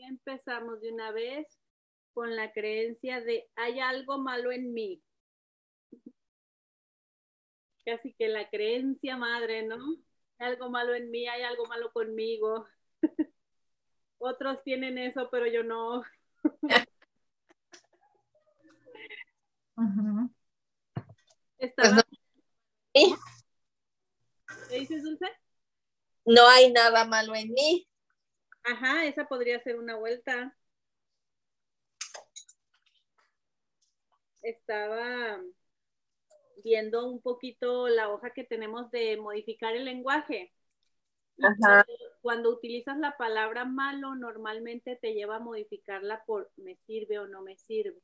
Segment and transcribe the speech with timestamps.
[0.00, 1.46] Empezamos de una vez
[2.14, 5.02] con la creencia de hay algo malo en mí.
[7.84, 9.76] Casi que la creencia madre, ¿no?
[10.38, 12.66] Hay algo malo en mí, hay algo malo conmigo.
[14.18, 16.02] Otros tienen eso, pero yo no.
[21.56, 21.74] Pues
[24.68, 25.26] ¿Qué dices, Dulce?
[26.24, 27.87] No hay nada malo en mí.
[28.70, 30.54] Ajá, esa podría ser una vuelta.
[34.42, 35.40] Estaba
[36.62, 40.52] viendo un poquito la hoja que tenemos de modificar el lenguaje.
[41.40, 41.86] Ajá.
[42.20, 47.40] Cuando, utilizas la palabra malo, normalmente te lleva a modificarla por me sirve o no
[47.40, 48.02] me sirve.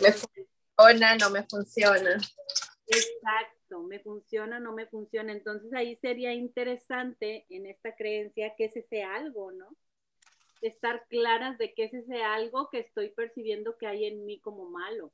[0.00, 2.18] me funciona, no me funciona.
[2.86, 5.32] Exacto, me funciona, no me funciona.
[5.32, 9.76] Entonces ahí sería interesante en esta creencia que es ese algo, ¿no?
[10.62, 14.70] Estar claras de qué es ese algo que estoy percibiendo que hay en mí como
[14.70, 15.12] malo.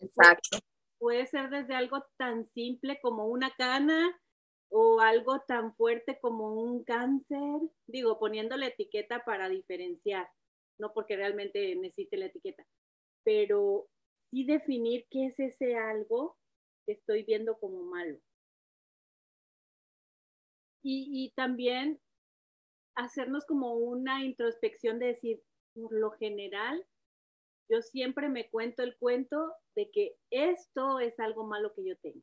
[0.00, 0.58] Exacto.
[0.98, 4.20] Puede ser desde algo tan simple como una cana
[4.68, 10.28] o algo tan fuerte como un cáncer, digo, poniendo la etiqueta para diferenciar,
[10.78, 12.64] no porque realmente necesite la etiqueta,
[13.22, 13.86] pero
[14.34, 16.36] y definir qué es ese algo
[16.84, 18.18] que estoy viendo como malo.
[20.82, 22.00] Y, también
[22.96, 25.40] hacernos como una introspección de decir,
[25.72, 26.84] por lo general,
[27.70, 32.20] yo siempre me cuento el cuento de que esto es algo malo que yo tengo.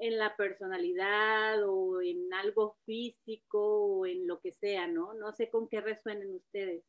[0.00, 5.14] En la personalidad o en algo físico o en lo que sea, ¿no?
[5.14, 6.84] No sé con qué resuenen ustedes.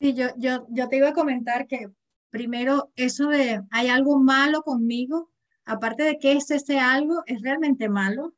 [0.00, 1.88] Sí, yo, yo, yo te iba a comentar que
[2.30, 5.30] primero eso de hay algo malo conmigo,
[5.64, 8.34] aparte de que es ese algo, es realmente malo.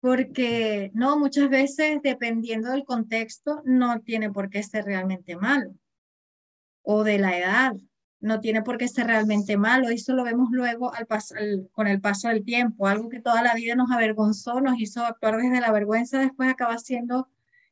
[0.00, 5.74] Porque no, muchas veces dependiendo del contexto no tiene por qué ser realmente malo.
[6.82, 7.74] O de la edad,
[8.20, 9.88] no tiene por qué ser realmente malo.
[9.88, 11.06] Eso lo vemos luego al
[11.72, 12.86] con el paso del tiempo.
[12.86, 16.78] Algo que toda la vida nos avergonzó, nos hizo actuar desde la vergüenza, después acaba
[16.78, 17.28] siendo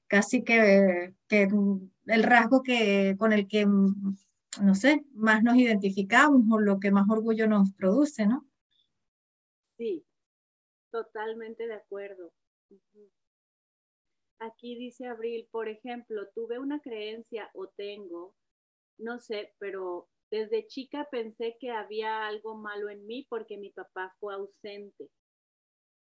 [0.07, 6.79] casi que, el rasgo que, con el que, no sé, más nos identificamos o lo
[6.81, 8.47] que más orgullo nos produce, ¿no?
[9.77, 10.05] Sí,
[10.91, 12.33] totalmente de acuerdo.
[14.39, 18.35] Aquí dice Abril, por ejemplo, tuve una creencia o tengo,
[18.99, 24.15] no sé, pero desde chica pensé que había algo malo en mí porque mi papá
[24.21, 25.11] fue ausente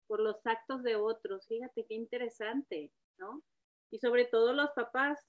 [0.08, 1.48] por los actos de otros.
[1.48, 3.42] Fíjate qué interesante, ¿no?
[3.92, 5.20] Y sobre todo los papás,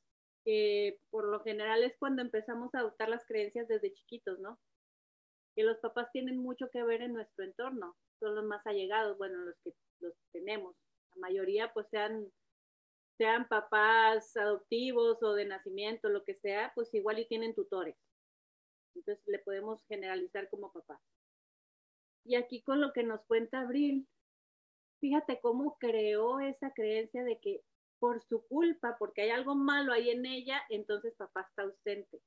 [0.45, 4.59] que por lo general es cuando empezamos a adoptar las creencias desde chiquitos, ¿no?
[5.55, 9.39] Que los papás tienen mucho que ver en nuestro entorno, son los más allegados, bueno,
[9.39, 10.77] los que los tenemos.
[11.15, 12.31] La mayoría pues sean
[13.19, 17.97] sean papás adoptivos o de nacimiento, lo que sea, pues igual y tienen tutores.
[18.95, 21.01] Entonces le podemos generalizar como papás.
[22.25, 24.07] Y aquí con lo que nos cuenta Abril,
[25.01, 27.63] fíjate cómo creó esa creencia de que
[27.99, 32.21] por su culpa, porque hay algo malo ahí en ella, entonces papá está ausente.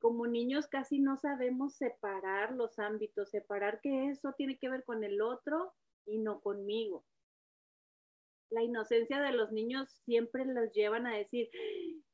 [0.00, 5.02] Como niños casi no sabemos separar los ámbitos, separar que eso tiene que ver con
[5.02, 5.72] el otro
[6.06, 7.04] y no conmigo.
[8.50, 11.50] La inocencia de los niños siempre los llevan a decir,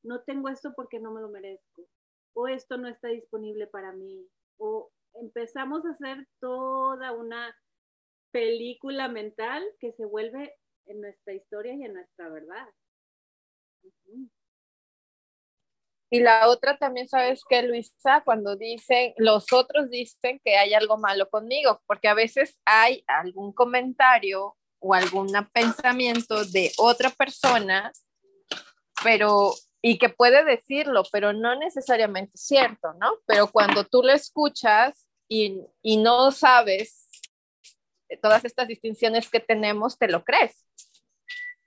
[0.02, 1.86] no tengo esto porque no me lo merezco,
[2.34, 4.26] o esto no está disponible para mí,
[4.58, 7.54] o empezamos a hacer toda una
[8.30, 10.54] película mental que se vuelve
[10.86, 12.66] en nuestra historia y en nuestra verdad.
[16.12, 18.22] Y la otra también, ¿sabes qué, Luisa?
[18.24, 23.52] Cuando dicen, los otros dicen que hay algo malo conmigo, porque a veces hay algún
[23.52, 27.92] comentario o algún pensamiento de otra persona,
[29.04, 33.12] pero, y que puede decirlo, pero no necesariamente es cierto, ¿no?
[33.26, 37.08] Pero cuando tú lo escuchas y, y no sabes
[38.20, 40.64] todas estas distinciones que tenemos, te lo crees.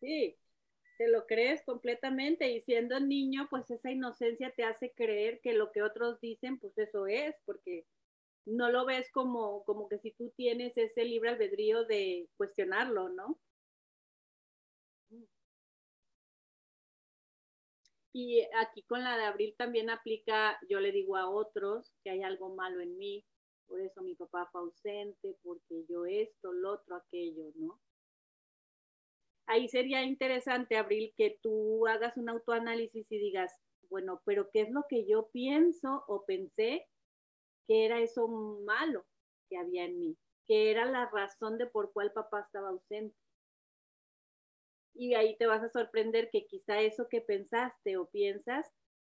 [0.04, 0.38] Sí,
[0.98, 5.72] te lo crees completamente y siendo niño, pues esa inocencia te hace creer que lo
[5.72, 7.88] que otros dicen, pues eso es, porque
[8.46, 13.40] no lo ves como, como que si tú tienes ese libre albedrío de cuestionarlo, ¿no?
[18.14, 22.24] Y aquí con la de abril también aplica, yo le digo a otros que hay
[22.24, 23.26] algo malo en mí,
[23.68, 27.80] por eso mi papá fue ausente, porque yo esto, lo otro, aquello, ¿no?
[29.48, 33.52] Ahí sería interesante, Abril, que tú hagas un autoanálisis y digas,
[33.90, 36.88] bueno, pero ¿qué es lo que yo pienso o pensé
[37.68, 39.06] que era eso malo
[39.50, 40.18] que había en mí?
[40.48, 43.16] que era la razón de por cuál papá estaba ausente.
[44.96, 48.72] Y ahí te vas a sorprender que quizá eso que pensaste o piensas,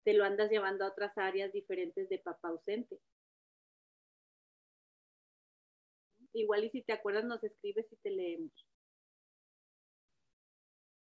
[0.03, 2.99] te lo andas llevando a otras áreas diferentes de papá ausente.
[6.33, 8.51] Igual y si te acuerdas nos escribes y te leemos.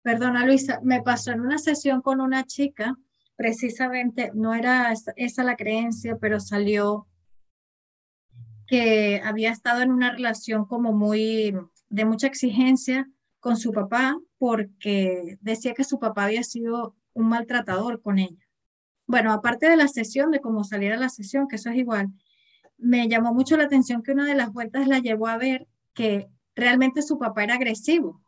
[0.03, 2.97] Perdona Luisa, me pasó en una sesión con una chica,
[3.37, 7.07] precisamente, no era esa la creencia, pero salió
[8.67, 11.55] que había estado en una relación como muy
[11.89, 13.09] de mucha exigencia
[13.39, 18.45] con su papá porque decía que su papá había sido un maltratador con ella.
[19.05, 22.09] Bueno, aparte de la sesión, de cómo saliera la sesión, que eso es igual,
[22.77, 26.27] me llamó mucho la atención que una de las vueltas la llevó a ver que
[26.55, 28.22] realmente su papá era agresivo.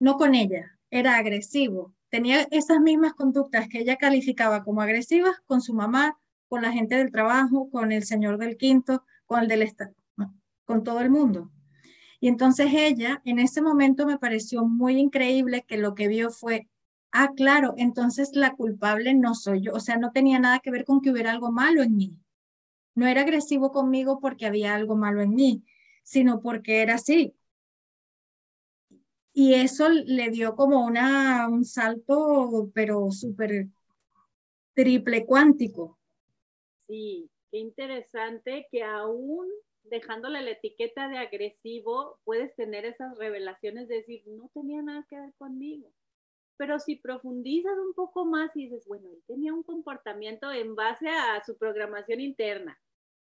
[0.00, 1.94] No con ella, era agresivo.
[2.08, 6.18] Tenía esas mismas conductas que ella calificaba como agresivas con su mamá,
[6.48, 9.94] con la gente del trabajo, con el señor del quinto, con el del estado,
[10.64, 11.52] con todo el mundo.
[12.18, 16.68] Y entonces ella, en ese momento me pareció muy increíble que lo que vio fue,
[17.12, 20.84] ah, claro, entonces la culpable no soy yo, o sea, no tenía nada que ver
[20.84, 22.18] con que hubiera algo malo en mí.
[22.94, 25.62] No era agresivo conmigo porque había algo malo en mí,
[26.02, 27.34] sino porque era así.
[29.40, 33.68] Y eso le dio como una, un salto, pero súper
[34.74, 35.98] triple cuántico.
[36.86, 39.48] Sí, qué interesante que aún
[39.84, 45.18] dejándole la etiqueta de agresivo, puedes tener esas revelaciones de decir, no tenía nada que
[45.18, 45.90] ver conmigo.
[46.58, 51.08] Pero si profundizas un poco más y dices, bueno, él tenía un comportamiento en base
[51.08, 52.78] a su programación interna,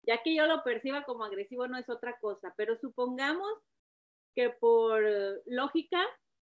[0.04, 3.52] ya que yo lo perciba como agresivo no es otra cosa, pero supongamos
[4.38, 5.02] que por
[5.48, 6.00] lógica,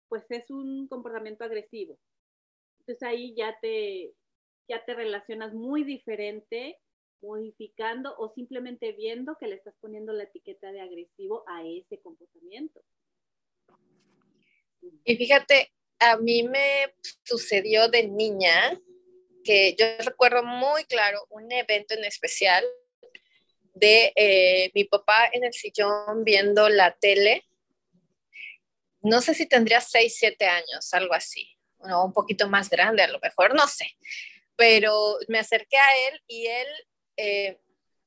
[0.09, 1.97] pues es un comportamiento agresivo.
[2.81, 4.13] Entonces ahí ya te,
[4.67, 6.77] ya te relacionas muy diferente
[7.21, 12.83] modificando o simplemente viendo que le estás poniendo la etiqueta de agresivo a ese comportamiento.
[15.05, 16.93] Y fíjate, a mí me
[17.23, 18.77] sucedió de niña
[19.45, 22.65] que yo recuerdo muy claro un evento en especial
[23.73, 27.45] de eh, mi papá en el sillón viendo la tele.
[29.05, 31.47] No sé si tendría 6, 7 años, algo así,
[31.77, 33.85] o un poquito más grande a lo mejor, no sé.
[34.55, 36.67] Pero me acerqué a él y él
[37.17, 37.59] eh,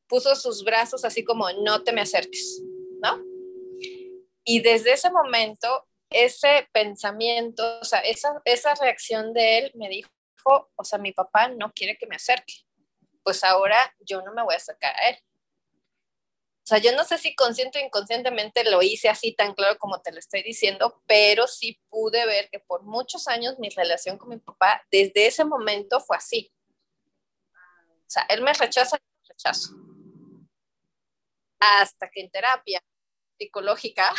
[0.09, 2.61] puso sus brazos así como, no te me acerques,
[3.01, 3.23] ¿no?
[4.43, 10.11] Y desde ese momento, ese pensamiento, o sea, esa, esa reacción de él me dijo,
[10.75, 12.55] o sea, mi papá no quiere que me acerque,
[13.23, 15.19] pues ahora yo no me voy a acercar a él.
[16.69, 20.13] Sea, yo no sé si consciente o inconscientemente lo hice así tan claro como te
[20.13, 24.37] lo estoy diciendo, pero sí pude ver que por muchos años mi relación con mi
[24.37, 26.53] papá desde ese momento fue así.
[27.55, 29.71] O sea, él me rechaza, yo rechazo.
[31.59, 32.83] Hasta que en terapia
[33.39, 34.13] psicológica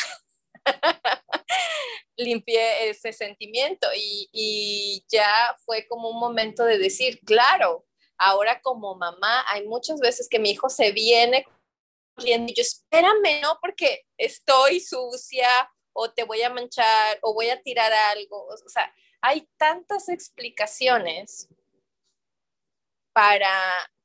[2.17, 7.85] limpié ese sentimiento y, y, ya fue como un momento de decir, claro,
[8.17, 11.45] ahora como mamá hay muchas veces que mi hijo se viene
[12.19, 13.57] corriendo y yo espérame, ¿no?
[13.61, 15.47] Porque estoy sucia
[15.93, 18.45] o te voy a manchar o voy a tirar algo.
[18.45, 21.47] O sea, hay tantas explicaciones
[23.13, 23.51] para,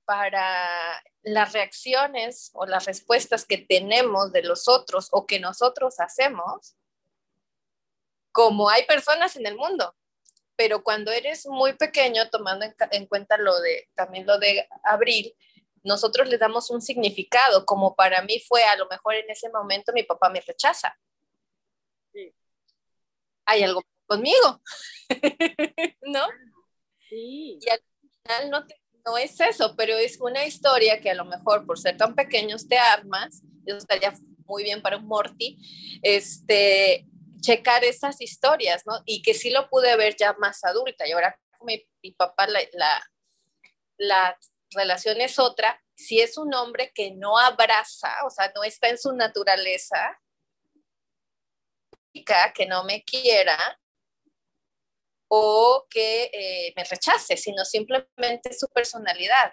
[0.05, 6.77] para las reacciones o las respuestas que tenemos de los otros o que nosotros hacemos,
[8.33, 9.95] como hay personas en el mundo.
[10.57, 15.35] Pero cuando eres muy pequeño, tomando en, cuenta lo de, también lo de abril,
[15.85, 19.93] nosotros le damos un significado, como para mí fue a lo mejor en ese momento
[19.93, 20.99] mi papá me rechaza.
[23.47, 24.63] Hay algo conmigo,
[26.03, 26.27] ¿no?
[27.09, 27.59] Sí.
[27.61, 27.81] Y al
[28.23, 31.79] final no te no es eso, pero es una historia que a lo mejor por
[31.79, 34.15] ser tan pequeños te armas, eso estaría
[34.47, 35.59] muy bien para un Morty,
[36.03, 37.07] este,
[37.41, 39.03] checar esas historias, ¿no?
[39.05, 42.61] Y que sí lo pude ver ya más adulta y ahora con mi, papá la,
[42.73, 43.11] la,
[43.99, 44.39] la
[44.75, 48.99] relación es otra, si es un hombre que no abraza, o sea, no está en
[48.99, 50.21] su naturaleza,
[52.55, 53.59] que no me quiera,
[55.29, 59.53] o que eh, me rechace, sino simplemente su personalidad.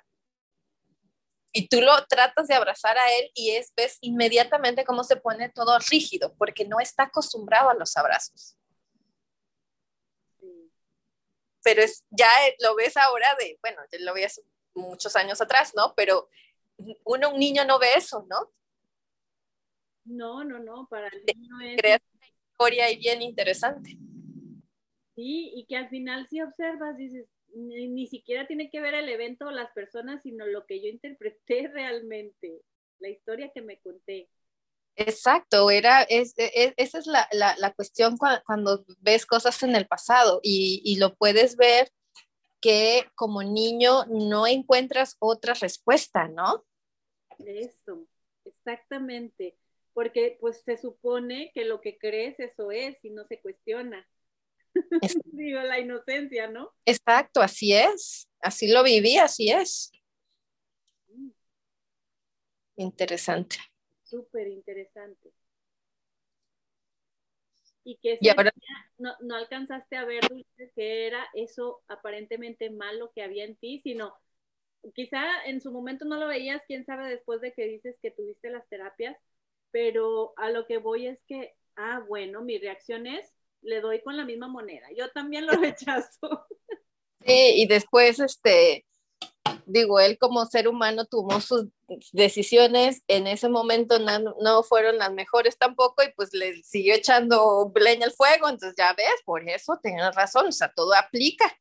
[1.54, 5.50] Y tú lo tratas de abrazar a él y es, ves inmediatamente cómo se pone
[5.50, 8.56] todo rígido, porque no está acostumbrado a los abrazos.
[11.64, 14.42] Pero es, ya lo ves ahora de, bueno, yo lo vi hace
[14.74, 15.94] muchos años atrás, ¿no?
[15.96, 16.30] Pero
[17.06, 18.52] uno, un niño no ve eso, ¿no?
[20.06, 21.78] No, no, no, para el niño es...
[21.80, 23.98] Creas una historia ahí bien interesante.
[25.16, 29.48] Sí, y que al final si observas, dices, ni, siquiera tiene que ver el evento
[29.48, 32.62] o las personas, sino lo que yo interpreté realmente.
[33.00, 34.30] la historia que me conté.
[34.96, 39.88] Exacto, era, es, e, e, esa es la, la, cuestión cuando, ves cosas en el
[39.88, 41.90] pasado y, y, lo puedes ver
[42.62, 46.66] que como niño no encuentras otra respuesta, ¿no?
[47.40, 48.08] Eso,
[48.46, 49.58] exactamente,
[49.94, 54.08] porque pues se supone que lo que crees eso es y no se cuestiona.
[55.26, 56.72] Digo, la inocencia, ¿no?
[56.86, 59.92] Exacto, así es, así lo viví, así es.
[61.08, 61.32] Mm.
[62.78, 63.58] Interesante
[64.12, 65.21] súper interesante.
[67.84, 68.18] Y que
[68.98, 73.82] no, no, alcanzaste a ver, Dulce, que era eso aparentemente malo que había en ti,
[73.84, 74.14] sino
[74.94, 78.50] quizá en su momento no lo veías, quién sabe después de que dices que tuviste
[78.50, 79.18] las terapias,
[79.72, 84.18] pero a lo que voy es que, ah, bueno, mi reacción es, le doy con
[84.18, 86.48] la misma moneda, yo también lo rechazo.
[87.26, 88.86] Sí, y después, este,
[89.66, 91.68] digo, él como ser humano tomó sus
[92.12, 98.06] decisiones, en ese momento no, fueron las mejores tampoco y pues le siguió echando leña
[98.06, 101.58] al fuego, entonces ya ves, por eso tienes razón, o sea, todo aplica.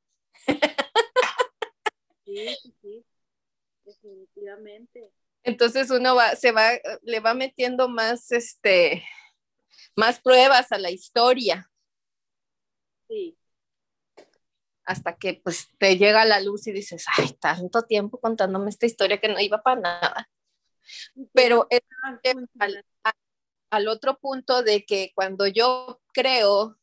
[2.25, 3.05] Sí, sí,
[3.85, 5.11] definitivamente.
[5.43, 6.71] Entonces uno va, se va,
[7.03, 9.03] le va metiendo más, este,
[9.97, 11.69] más pruebas a la historia.
[13.09, 13.37] Sí
[14.85, 19.21] hasta que pues te llega la luz y dices, ay, tanto tiempo contándome esta historia
[19.21, 20.31] que no iba para nada.
[21.33, 21.81] Pero es,
[23.71, 26.79] al, otro punto de que cuando yo creo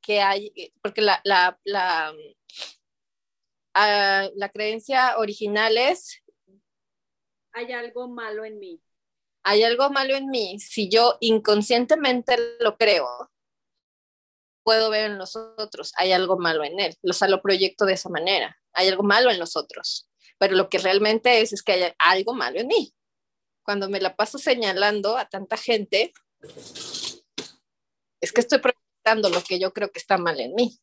[0.00, 2.14] que hay, porque la, la, la,
[3.74, 6.22] ah, la creencia original es...
[7.52, 8.80] Hay algo malo en mí.
[9.44, 10.58] Hay algo malo en mí.
[10.58, 13.30] Si yo inconscientemente lo creo,
[14.64, 17.94] puedo ver en los otros, hay algo malo en él, o sea, lo proyecto de
[17.94, 21.72] esa manera, hay algo malo en los otros, pero lo que realmente es es que
[21.72, 22.92] hay algo malo en mí.
[23.62, 26.12] Cuando me la paso señalando a tanta gente,
[28.20, 30.78] es que estoy proyectando lo que yo creo que está mal en mí.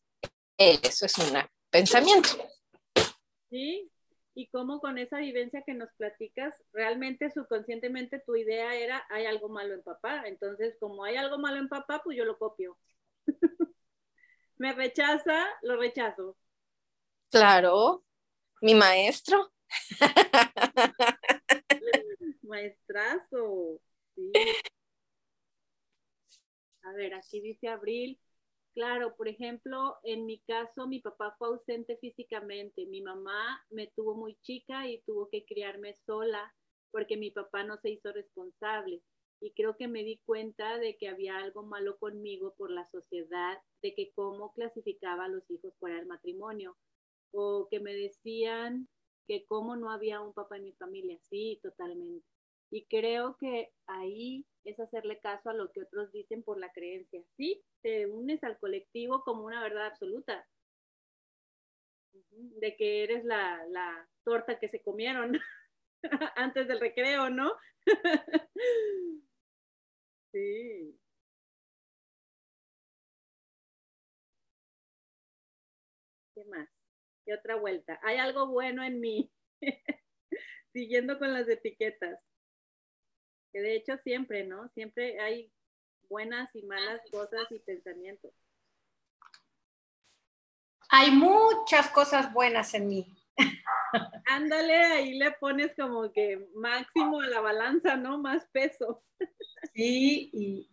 [0.58, 1.38] Eso es un
[1.70, 2.30] pensamiento.
[3.50, 3.92] Sí,
[4.34, 9.50] y cómo con esa vivencia que nos platicas, realmente subconscientemente tu idea era, hay algo
[9.50, 10.24] malo en papá.
[10.26, 12.78] Entonces, como hay algo malo en papá, pues yo lo copio.
[14.62, 16.38] me rechaza, lo rechazo.
[17.32, 18.04] Claro,
[18.62, 19.52] mi maestro.
[22.44, 23.82] Maestrazo.
[24.14, 24.32] Sí.
[26.84, 28.20] A ver, aquí dice Abril.
[28.76, 32.86] Claro, por ejemplo, en mi caso, mi papá fue ausente físicamente.
[32.86, 36.54] Mi mamá me tuvo muy chica y tuvo que criarme sola
[36.92, 39.02] porque mi papá no se hizo responsable
[39.42, 43.58] y creo que me di cuenta de que había algo malo conmigo por la sociedad,
[43.82, 46.78] de que cómo clasificaba a los hijos fuera del matrimonio,
[47.32, 48.88] o que me decían
[49.28, 52.26] que cómo no había un papá en mi familia, sí, totalmente.
[52.70, 57.24] Y creo que ahí es hacerle caso a lo que otros dicen por la creencia.
[57.36, 60.48] Sí, te unes al colectivo como una verdad absoluta,
[62.32, 65.40] de que eres la, la torta que se comieron
[66.36, 67.54] antes del recreo, ¿no?
[70.32, 70.98] Sí.
[76.34, 76.70] ¿Qué más?
[77.26, 78.00] ¿Qué otra vuelta?
[78.04, 79.32] Hay algo bueno en mí.
[80.74, 82.20] Siguiendo con las etiquetas.
[83.52, 84.70] Que de hecho siempre, ¿no?
[84.70, 85.52] Siempre hay
[86.10, 88.34] buenas y malas cosas y pensamientos.
[90.90, 93.21] Hay muchas cosas buenas en mí.
[94.28, 98.18] Ándale, ahí le pones como que máximo a la balanza, ¿no?
[98.18, 99.04] Más peso.
[99.74, 100.70] Sí, y,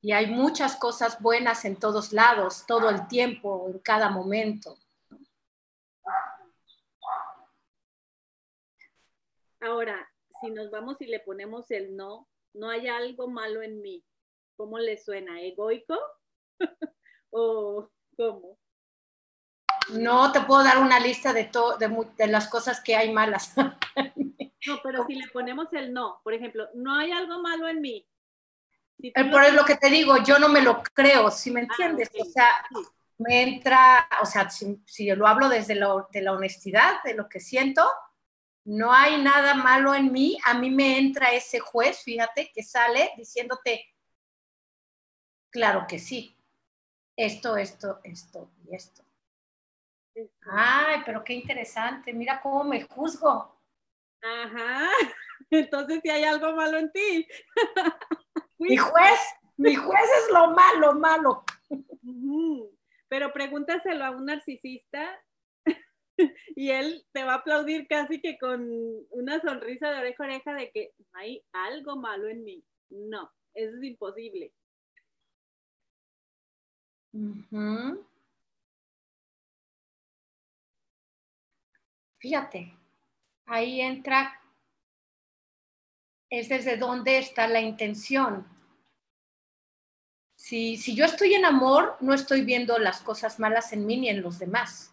[0.00, 4.76] y hay muchas cosas buenas en todos lados, todo el tiempo, en cada momento.
[9.60, 10.08] Ahora,
[10.40, 14.04] si nos vamos y le ponemos el no, no hay algo malo en mí.
[14.56, 15.40] ¿Cómo le suena?
[15.42, 15.98] ¿Egoico?
[17.30, 18.58] ¿O cómo?
[19.90, 23.54] No te puedo dar una lista de, de, de las cosas que hay malas.
[24.66, 28.06] No, pero si le ponemos el no, por ejemplo, no hay algo malo en mí.
[29.14, 29.52] por lo...
[29.52, 32.10] lo que te digo, yo no me lo creo, si me ah, entiendes.
[32.20, 32.50] O sea,
[33.18, 37.28] me entra, o sea, si, si lo hablo desde lo, de la honestidad, de lo
[37.28, 37.88] que siento,
[38.64, 40.38] no hay nada malo en mí.
[40.44, 43.86] A mí me entra ese juez, fíjate, que sale diciéndote,
[45.50, 46.36] claro que sí,
[47.16, 49.07] esto, esto, esto y esto.
[50.50, 53.58] Ay, pero qué interesante, mira cómo me juzgo.
[54.22, 54.88] Ajá,
[55.50, 57.26] entonces si hay algo malo en ti.
[58.58, 59.20] mi juez,
[59.56, 61.44] mi juez es lo malo, malo.
[63.08, 65.08] Pero pregúntaselo a un narcisista
[66.56, 68.68] y él te va a aplaudir casi que con
[69.10, 72.64] una sonrisa de oreja a oreja de que hay algo malo en mí.
[72.90, 74.52] No, eso es imposible.
[82.18, 82.74] Fíjate,
[83.46, 84.40] ahí entra,
[86.30, 88.46] es desde dónde está la intención.
[90.36, 94.08] Si, si yo estoy en amor, no estoy viendo las cosas malas en mí ni
[94.08, 94.92] en los demás.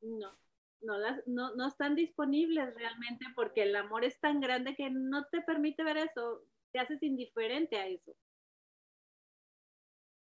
[0.00, 0.36] No,
[0.82, 5.26] no, las, no, no están disponibles realmente porque el amor es tan grande que no
[5.26, 6.42] te permite ver eso,
[6.72, 8.12] te haces indiferente a eso.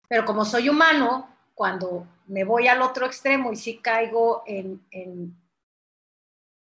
[0.09, 5.40] Pero como soy humano, cuando me voy al otro extremo y sí caigo en, en,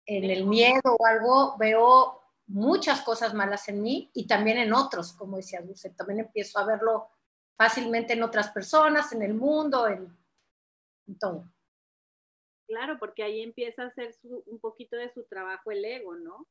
[0.07, 5.13] en el miedo o algo, veo muchas cosas malas en mí y también en otros,
[5.13, 7.09] como decía Dulce, también empiezo a verlo
[7.57, 10.15] fácilmente en otras personas, en el mundo, en,
[11.19, 11.45] todo.
[12.67, 16.47] Claro, porque ahí empieza a hacer un poquito de su trabajo el ego, ¿no?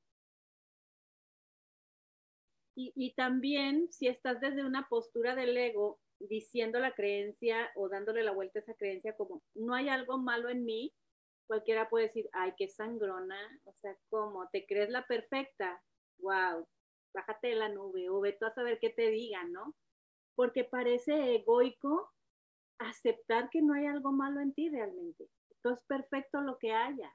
[2.75, 8.23] Y, y, también si estás desde una postura del ego diciendo la creencia o dándole
[8.23, 10.93] la vuelta a esa creencia como no hay algo malo en mí,
[11.47, 14.49] cualquiera puede decir, ay, qué sangrona, o sea, ¿cómo?
[14.51, 15.83] ¿Te crees la perfecta?
[16.19, 16.67] Wow,
[17.15, 19.75] bájate de la nube o a saber qué te digan, ¿no?
[20.35, 22.13] Porque parece egoico
[22.79, 25.29] aceptar que no hay algo malo en ti realmente.
[25.63, 27.15] Todo es perfecto lo que haya.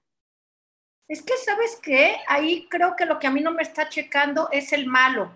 [1.07, 2.17] Es que, ¿sabes qué?
[2.27, 5.31] Ahí creo que lo que a mí no me está checando es el malo.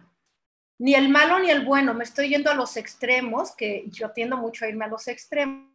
[0.79, 1.93] Ni el malo ni el bueno.
[1.93, 5.74] Me estoy yendo a los extremos, que yo tiendo mucho a irme a los extremos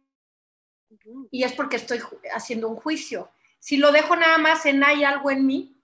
[1.31, 1.99] y es porque estoy
[2.33, 3.31] haciendo un juicio.
[3.59, 5.77] Si lo dejo nada más en hay algo en mí.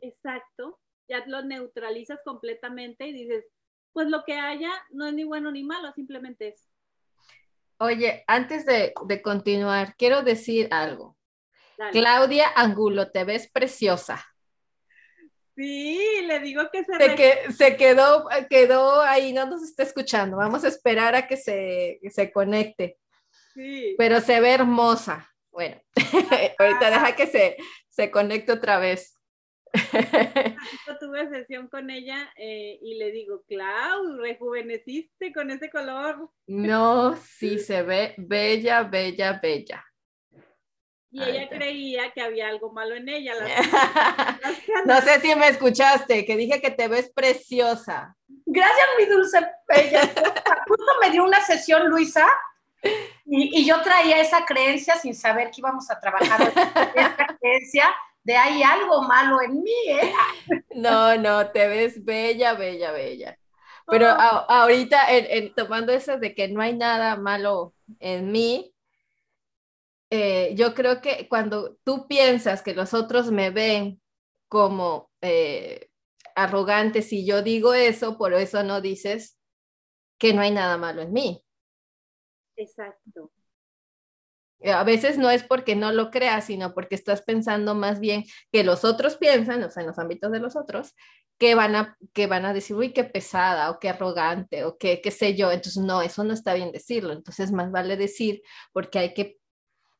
[0.00, 3.44] Exacto, ya lo neutralizas completamente y dices,
[3.92, 6.68] pues lo que haya no es ni bueno ni malo, simplemente es.
[7.78, 11.16] Oye, antes de, continuar, quiero decir algo.
[11.92, 14.24] Claudia Angulo, te ves preciosa.
[15.54, 20.36] Sí, le digo que se, que, se quedó, quedó ahí, no nos está escuchando.
[20.36, 22.98] Vamos a esperar a que se, se conecte.
[23.96, 25.32] Pero se ve hermosa.
[25.50, 25.80] Bueno,
[26.58, 27.56] ahorita deja que se,
[27.88, 29.16] se conecte otra vez.
[31.00, 36.30] tuve sesión con ella eh, y le digo, Clau, rejuveneciste con ese color.
[36.46, 39.84] No, sí, se ve bella, bella, bella.
[41.10, 43.32] Y ella creía que había algo malo en ella.
[44.84, 48.14] no sé si me escuchaste, que dije que te ves preciosa.
[48.44, 50.02] Gracias, mi dulce bella.
[50.68, 52.26] Justo me dio una sesión, Luisa,
[53.24, 56.40] y, yo traía esa creencia sin saber que íbamos a trabajar
[56.94, 60.12] esa creencia de hay algo malo en mí, ¿eh?
[60.74, 63.38] No, no, te ves bella, bella, bella.
[63.86, 64.16] Pero oh.
[64.16, 65.06] ahorita,
[65.54, 68.74] tomando eso de que no hay nada malo en mí,
[70.10, 74.00] eh, yo creo que cuando tú piensas que los otros me ven
[74.48, 75.88] como eh,
[76.34, 79.38] arrogante, si yo digo eso, por eso no dices
[80.18, 81.45] que no hay nada malo en mí.
[82.56, 83.30] Exacto.
[84.60, 88.24] Eh, a veces no es porque no lo creas, sino porque estás pensando más bien
[88.50, 90.94] que los otros piensan, o sea, en los ámbitos de los otros,
[91.38, 95.02] que van a, que van a decir, uy, qué pesada, o qué arrogante, o qué,
[95.02, 95.52] qué sé yo.
[95.52, 97.12] Entonces, no, eso no está bien decirlo.
[97.12, 98.42] Entonces, más vale decir,
[98.72, 99.38] porque hay que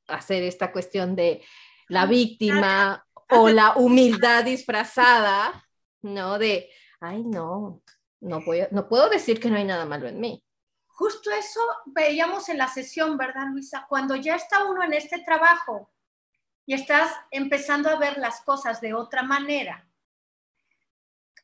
[0.08, 1.42] hacer esta cuestión de
[1.88, 5.64] la víctima o la humildad disfrazada,
[6.02, 6.38] ¿no?
[6.38, 7.82] De, ay, no,
[8.20, 8.40] no,
[8.70, 10.45] no puedo decir que no hay nada malo en mí
[10.96, 13.84] justo eso veíamos en la sesión, ¿verdad, Luisa?
[13.86, 15.90] Cuando ya está uno en este trabajo
[16.64, 19.86] y estás empezando a ver las cosas de otra manera.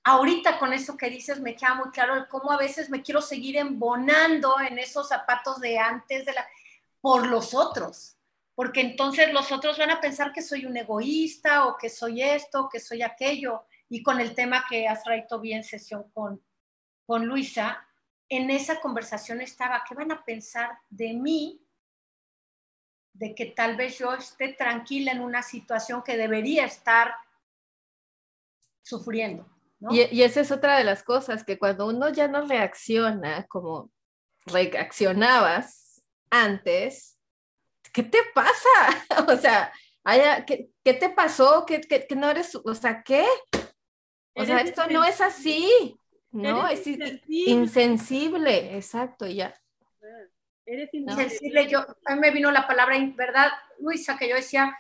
[0.04, 3.58] Ahorita con eso que dices me queda muy claro cómo a veces me quiero seguir
[3.58, 6.46] embonando en esos zapatos de antes de la
[7.02, 8.16] por los otros,
[8.54, 12.70] porque entonces los otros van a pensar que soy un egoísta o que soy esto,
[12.72, 13.64] que soy aquello.
[13.90, 16.42] Y con el tema que has traído bien sesión con,
[17.04, 17.86] con Luisa,
[18.32, 21.62] en esa conversación estaba, ¿qué van a pensar de mí?
[23.12, 27.14] De que tal vez yo esté tranquila en una situación que debería estar
[28.80, 29.46] sufriendo.
[29.90, 33.90] Y, esa es otra de las cosas, que cuando uno ya no reacciona como
[34.46, 37.18] reaccionabas antes,
[37.92, 39.26] ¿qué te pasa?
[39.28, 39.70] o sea,
[40.46, 41.66] ¿qué, te pasó?
[41.66, 42.54] ¿Qué, no eres?
[42.64, 43.26] O sea, ¿qué?
[44.34, 45.98] O sea, esto no es así.
[46.32, 48.74] No, es insensible.
[48.74, 49.54] exacto, ya.
[50.64, 51.68] Eres insensible.
[51.68, 54.16] Yo, a mí me vino la palabra, ¿verdad, Luisa?
[54.16, 54.74] Que yo decía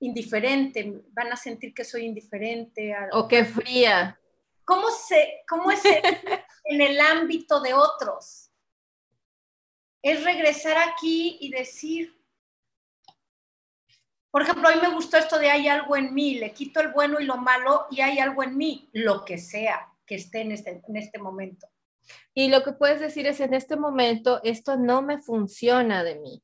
[0.00, 2.94] indiferente, van a sentir que soy indiferente.
[3.12, 4.18] O que fría.
[4.64, 5.82] ¿Cómo, se, cómo es
[6.64, 8.50] en el ámbito de otros?
[10.02, 12.16] Es regresar aquí y decir,
[14.30, 16.92] Por ejemplo, a mí me gustó esto de hay algo en mí, le quito el
[16.92, 20.52] bueno y lo malo y hay algo en mí, lo que sea que esté en
[20.52, 21.68] este, en este momento.
[22.34, 26.42] Y lo que puedes decir es, en este momento, esto no me funciona de mí.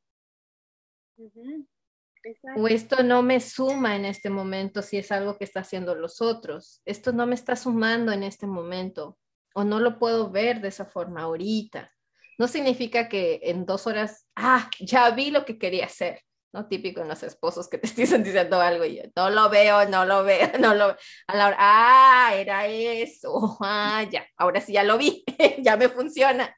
[2.57, 6.21] O esto no me suma en este momento si es algo que está haciendo los
[6.21, 6.83] otros.
[6.85, 9.19] Esto no me está sumando en este momento.
[9.55, 11.91] O no lo puedo ver de esa forma ahorita.
[12.39, 16.21] No significa que en dos horas, ah, ya vi lo que quería hacer.
[16.55, 16.69] ¿No?
[16.69, 17.87] Típico en los esposos que te
[18.21, 21.49] estén diciendo algo y yo, no lo veo, no lo veo, no lo A la
[21.49, 25.25] hora, ah, era eso, ah, ya, ahora sí ya lo vi,
[25.61, 26.57] ya me funciona.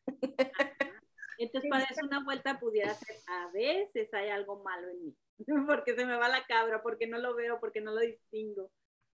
[1.38, 5.16] Entonces, para eso una vuelta pudiera ser, a veces hay algo malo en mí,
[5.66, 8.70] porque se me va la cabra, porque no lo veo, porque no lo distingo.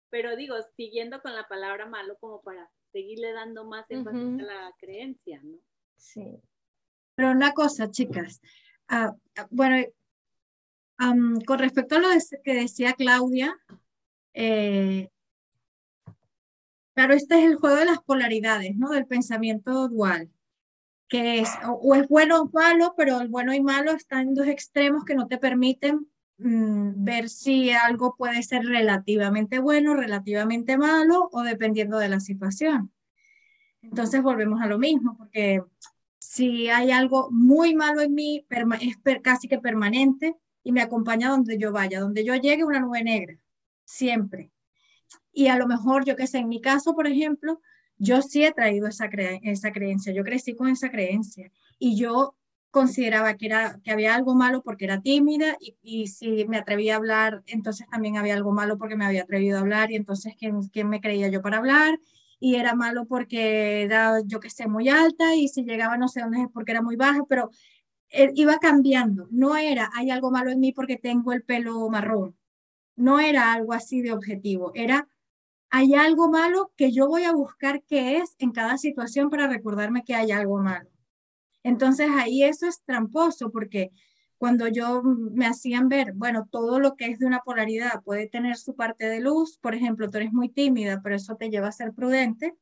[0.10, 4.76] Pero digo, siguiendo con la palabra malo como para seguirle dando más énfasis a la
[4.80, 5.60] creencia, ¿no?
[5.98, 6.42] Sí.
[7.16, 8.42] Pero una cosa, chicas,
[8.88, 9.48] ah, ah,
[11.46, 12.10] con respecto a lo
[12.44, 13.58] que decía Claudia,
[14.34, 15.10] eh,
[16.94, 18.90] claro, este es el juego de las polaridades, ¿no?
[18.90, 20.30] Del pensamiento dual,
[21.08, 24.48] que es o, es bueno o malo, pero el bueno y malo están en dos
[24.48, 26.08] extremos que no te permiten
[26.38, 32.92] mm, ver si algo puede ser relativamente bueno, relativamente malo o dependiendo de la situación.
[33.82, 35.64] Entonces volvemos a lo mismo, porque
[36.20, 38.46] si hay algo muy malo en mí,
[38.82, 40.36] es casi que permanente,
[40.70, 43.36] y me acompaña donde yo vaya, donde yo llegue una nube negra,
[43.86, 44.52] siempre.
[45.34, 47.60] Y a lo mejor, yo que sé, en mi caso, por ejemplo,
[47.98, 49.10] yo sí he traído esa,
[49.42, 52.36] esa creencia, yo crecí con esa creencia y yo
[52.70, 56.94] consideraba que, era, que había algo malo porque era tímida y, y, si me atrevía
[56.94, 60.36] a hablar, entonces también había algo malo porque me había atrevido a hablar y entonces
[60.38, 62.00] ¿quién, quién me creía yo para hablar?
[62.40, 66.22] Y era malo porque era, yo que sé, muy alta y si llegaba no sé
[66.22, 67.50] dónde es porque era muy baja, pero
[68.12, 69.28] iba cambiando.
[69.32, 72.38] No era, hay algo malo en mí porque tengo el pelo marrón.
[72.96, 74.72] No era algo así de objetivo.
[74.76, 75.08] Era,
[75.70, 80.04] hay algo malo que yo voy a buscar qué es en cada situación para recordarme
[80.04, 80.90] que hay algo malo.
[81.64, 83.92] Entonces ahí eso es tramposo porque
[84.38, 88.56] cuando yo me hacían ver, bueno, todo lo que es de una polaridad puede tener
[88.56, 91.74] su parte de luz, por ejemplo, tú eres muy tímida, pero eso te lleva a
[91.74, 92.56] ser prudente.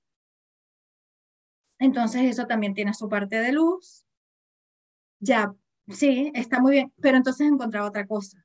[1.79, 4.06] Entonces eso también tiene su parte de luz
[5.19, 5.53] ya,
[5.87, 8.43] sí, está muy bien, pero entonces encontraba otra cosa.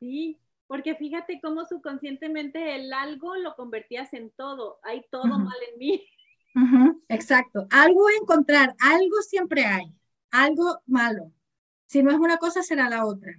[0.00, 5.78] Sí, porque fíjate cómo subconscientemente el algo lo convertías en todo, hay todo mal en
[5.78, 6.06] mí.
[7.08, 9.92] exacto, algo encontrar, algo siempre hay,
[10.30, 11.32] algo malo.
[11.86, 13.32] Si no es una cosa, será la otra.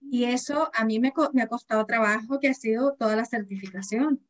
[0.00, 4.24] Y eso a mí me, me ha costado trabajo, que ha sido toda la certificación.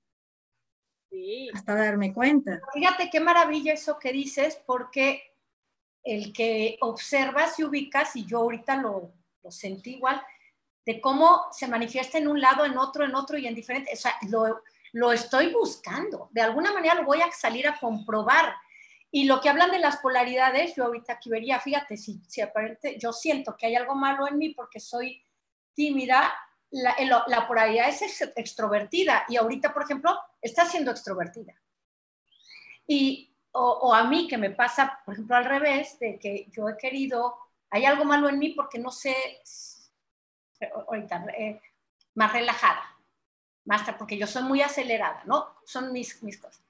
[1.11, 1.51] Sí.
[1.53, 2.61] Hasta darme cuenta.
[2.73, 5.23] Fíjate qué maravilla eso que dices, porque
[6.05, 9.13] el que observas y ubicas, y yo ahorita lo,
[9.43, 10.23] lo sentí igual,
[10.85, 13.97] de cómo se manifiesta en un lado, en otro, en otro y en diferente, o
[13.97, 14.63] sea, lo,
[14.93, 18.55] lo estoy buscando, de alguna manera lo voy a salir a comprobar.
[19.15, 22.99] Y lo que hablan de las polaridades, yo ahorita aquí vería, fíjate, si, si aparente,
[22.99, 25.23] yo siento que hay algo malo en mí porque soy
[25.75, 26.33] tímida,
[26.71, 31.55] la, la polaridad es extrovertida y ahorita, por ejemplo, está siendo extrovertida.
[32.87, 36.77] Y o, a mí que me pasa, por ejemplo, al revés, de que yo he
[36.77, 37.37] querido,
[37.71, 39.15] hay algo malo en mí porque no sé,
[40.87, 41.61] ahorita, eh,
[42.15, 42.83] más relajada,
[43.65, 45.55] más porque yo soy muy acelerada, ¿no?
[45.65, 46.63] Son mis, mis cosas.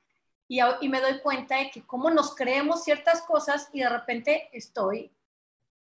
[0.48, 4.50] Y, y, me doy cuenta de que cómo nos creemos ciertas cosas y de repente
[4.52, 5.10] estoy,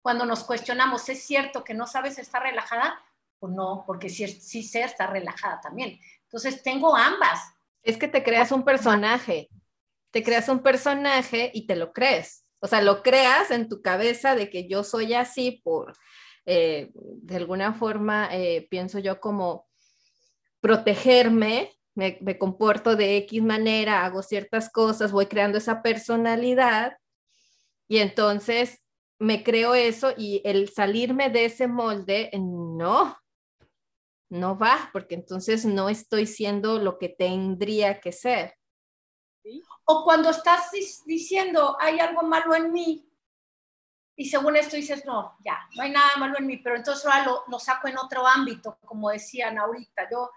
[0.01, 2.99] cuando nos cuestionamos, ¿es cierto que no sabes estar relajada?
[3.39, 5.99] Pues no, porque sí, sí sé estar relajada también.
[6.23, 7.53] Entonces tengo ambas.
[7.83, 9.49] Es que te creas un personaje
[10.17, 12.43] te creas un personaje y te lo crees.
[12.59, 15.93] O sea, lo creas en tu cabeza de que yo soy así por,
[16.47, 19.67] eh, de alguna forma, eh, pienso yo como
[20.59, 26.97] protegerme, me, me, comporto de X manera, hago ciertas cosas, voy creando esa personalidad
[27.87, 28.79] y entonces
[29.19, 33.15] me creo eso y el salirme de ese molde, no,
[34.31, 38.56] no va, porque entonces no estoy siendo lo que tendría que ser.
[39.85, 40.71] O cuando estás
[41.05, 43.07] diciendo, hay algo malo en mí,
[44.19, 47.43] y según esto dices, no, ya, no hay nada malo en mí, pero entonces ahora
[47.47, 50.09] lo, saco en otro ámbito, como decían ahorita.
[50.09, 50.31] Yo,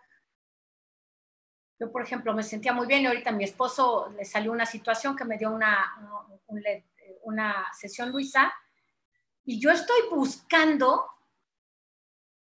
[1.78, 4.66] yo, por ejemplo, me sentía muy bien y ahorita a mi esposo le salió una
[4.66, 5.96] situación que me dio una,
[7.22, 8.52] una sesión Luisa,
[9.46, 11.08] y yo estoy buscando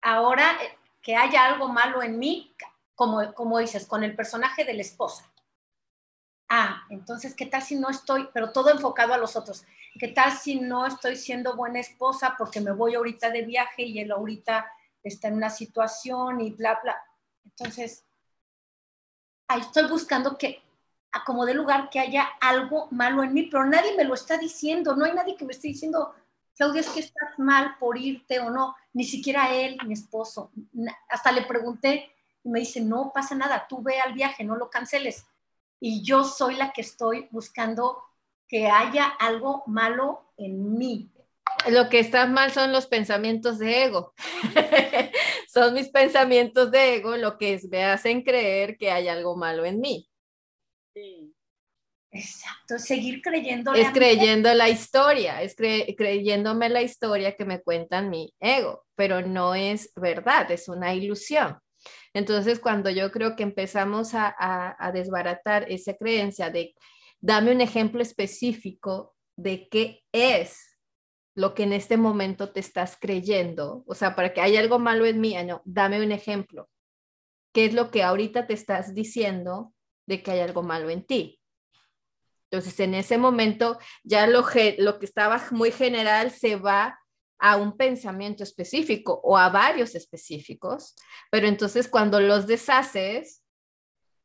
[0.01, 0.57] ahora
[1.03, 2.57] que haya algo malo en mí,
[2.94, 5.31] como, como dices, con el personaje de la esposa
[6.48, 9.64] ah, entonces, ¿qué tal si no estoy, pero todo enfocado a los otros?
[9.98, 13.98] ¿Qué tal si no estoy siendo buena esposa porque me voy ahorita de viaje y
[13.98, 14.66] él ahorita
[15.02, 16.96] está en una situación y bla, bla.
[17.44, 18.04] Entonces,
[19.48, 20.62] ahí estoy buscando que
[21.11, 25.04] acomode lugar que haya algo malo en mí, pero nadie me lo está diciendo, no
[25.04, 26.14] hay nadie que me esté diciendo,
[26.54, 30.50] Claudia, es que estás mal por irte o no, ni siquiera él, mi esposo.
[31.08, 34.68] Hasta le pregunté y me dice, no pasa nada, tú ve al viaje, no lo
[34.68, 35.24] canceles.
[35.80, 38.02] Y yo soy la que estoy buscando
[38.48, 41.10] que haya algo malo en mí.
[41.68, 44.14] Lo que está mal son los pensamientos de ego.
[45.48, 49.80] son mis pensamientos de ego lo que me hacen creer que hay algo malo en
[49.80, 50.08] mí.
[50.94, 51.34] Sí.
[52.10, 53.74] Exacto, seguir creyendo.
[53.74, 59.54] Es creyendo la historia, es creyéndome la historia que me cuentan mi ego, pero no
[59.54, 61.58] es verdad, es una ilusión.
[62.18, 66.74] Entonces, cuando yo creo que empezamos a, desbaratar esa creencia de,
[67.20, 70.81] dame un ejemplo específico de qué es
[71.37, 75.07] lo que en este momento te estás creyendo, o sea, para que haya algo malo
[75.07, 76.68] en mí, no, dame un ejemplo.
[77.52, 79.72] ¿Qué es lo que ahorita te estás diciendo
[80.04, 81.40] de que hay algo malo en ti?
[82.50, 84.44] Entonces, en ese momento, ya lo,
[84.78, 86.98] lo que estaba muy general se va
[87.38, 90.94] a un pensamiento específico o a varios específicos,
[91.31, 93.42] pero entonces cuando los deshaces,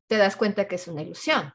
[0.07, 1.53] te das cuenta que es una ilusión.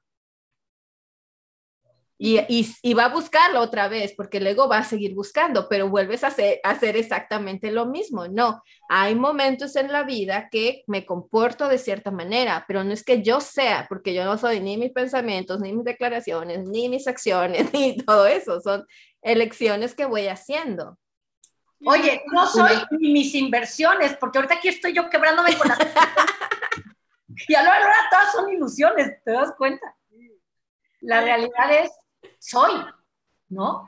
[2.20, 2.40] Y,
[2.82, 6.28] y, va a buscarlo otra vez, porque luego va a seguir buscando, pero vuelves a
[6.28, 8.26] hacer, a hacer, exactamente lo mismo.
[8.26, 13.04] No, hay momentos en la vida que me comporto de cierta manera, pero no es
[13.04, 17.06] que yo sea, porque yo no soy ni mis pensamientos, ni mis declaraciones, ni mis
[17.06, 18.84] acciones, ni todo eso, son
[19.22, 20.98] elecciones que voy haciendo.
[21.86, 25.78] Oye, no soy ni mis inversiones, porque ahorita aquí estoy yo quebrándome con las...
[27.48, 29.94] y a lo ahora todas son ilusiones, ¿te das cuenta?
[31.00, 31.90] La realidad es
[32.40, 32.72] soy,
[33.48, 33.86] ¿no?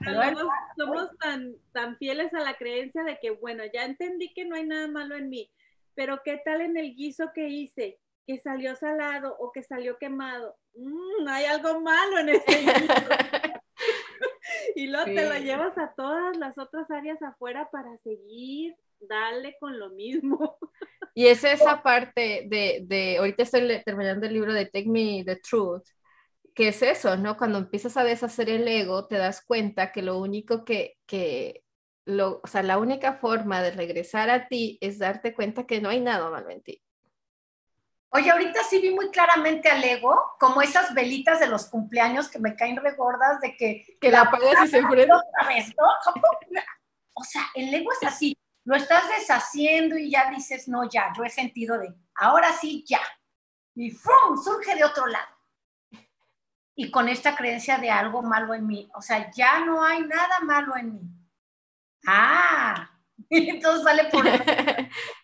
[0.77, 4.65] somos, tan, tan fieles a la creencia de que, bueno, ya entendí que no hay
[4.65, 5.51] nada malo en mí,
[5.95, 7.99] pero ¿qué tal en el guiso que hice?
[8.27, 10.57] Que salió salado o que salió quemado.
[10.75, 13.60] Mm, hay algo malo en ese guiso.
[14.75, 19.79] Y luego te lo llevas a todas las otras áreas afuera para seguir, darle con
[19.79, 20.59] lo mismo.
[21.13, 25.37] Y es esa parte de, de ahorita estoy terminando el libro de Take Me the
[25.37, 25.83] Truth,
[26.55, 27.37] ¿qué es eso, no?
[27.37, 31.65] Cuando empiezas a deshacer el ego, te das cuenta que lo único que, que
[32.05, 35.89] lo, o sea, la única forma de regresar a ti es darte cuenta que no
[35.89, 36.83] hay nada malo en ti.
[38.13, 42.41] Oye, ahorita sí vi muy claramente al ego, como esas velitas de los cumpleaños que
[42.41, 43.99] me caen regordas de que...
[44.01, 45.15] Que la, apagas y se prende.
[47.13, 51.23] O sea, el ego es así, lo estás deshaciendo y ya dices, no, ya, yo
[51.23, 53.01] he sentido de, ahora sí, ya.
[53.77, 54.37] Y ¡fum!
[54.43, 55.41] surge de otro lado
[56.81, 58.91] y con esta creencia de algo malo en mí.
[58.95, 61.03] O sea, ya no hay nada malo en mí.
[62.07, 62.91] Ah,
[63.31, 64.25] entonces sale por...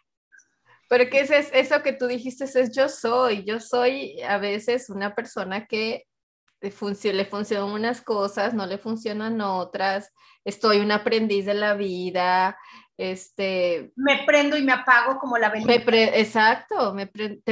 [0.89, 3.45] Pero que es, eso que tú dijiste, es yo soy.
[3.45, 6.07] Yo soy a veces una persona que
[6.61, 6.73] le,
[7.13, 10.13] le funcionan unas cosas, no le funcionan otras.
[10.45, 12.57] Estoy un aprendiz de la vida,
[12.99, 15.75] este, me prendo y me apago como la velita.
[15.75, 17.11] exacto, me,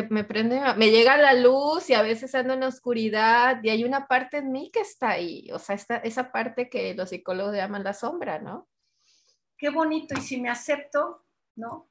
[0.08, 3.84] me prende, me llega la luz y a veces ando en la oscuridad y hay
[3.84, 7.54] una parte en mí que está ahí, o sea, esta, esa parte que los psicólogos
[7.54, 8.68] llaman la sombra, ¿no?
[9.58, 11.90] Qué bonito, y si me acepto, ¿no?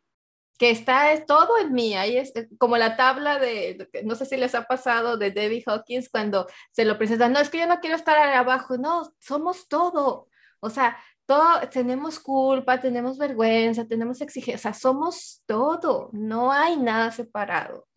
[0.58, 4.38] Que está es todo en mí, ahí es como la tabla de, no sé si
[4.38, 7.80] les ha pasado de Debbie Hawkins cuando se lo presentan, no, es que yo no
[7.80, 14.74] quiero estar abajo, no, somos todo, o sea, todo, tenemos culpa, tenemos vergüenza, tenemos exigencia,
[14.74, 17.88] somos todo, no hay nada separado.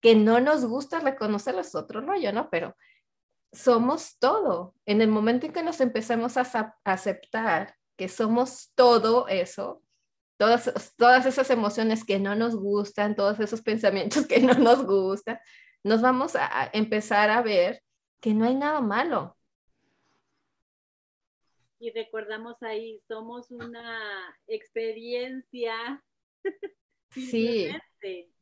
[0.00, 2.48] Que no nos gusta reconocer los otros rollo, ¿no?
[2.50, 2.76] Pero
[3.52, 4.74] somos todo.
[4.86, 9.82] En el momento en que nos empecemos a, aceptar que somos todo eso,
[10.36, 15.38] todas, todas esas emociones que no nos gustan, todos esos pensamientos que no nos gustan,
[15.84, 17.82] nos vamos a empezar a ver
[18.20, 19.36] que no hay nada malo,
[21.78, 26.02] y recordamos ahí, somos una experiencia.
[27.10, 27.70] Sí.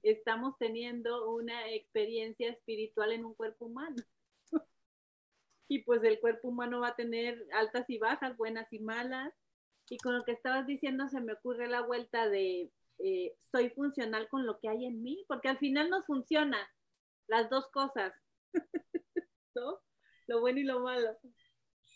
[0.03, 4.03] Estamos teniendo una experiencia espiritual en un cuerpo humano.
[5.69, 9.33] y pues el cuerpo humano va a tener altas y bajas, buenas y malas.
[9.89, 14.29] Y con lo que estabas diciendo se me ocurre la vuelta de eh, soy funcional
[14.29, 16.59] con lo que hay en mí, porque al final nos funciona
[17.27, 18.13] las dos cosas,
[19.55, 19.81] ¿no?
[20.27, 21.19] Lo bueno y lo malo.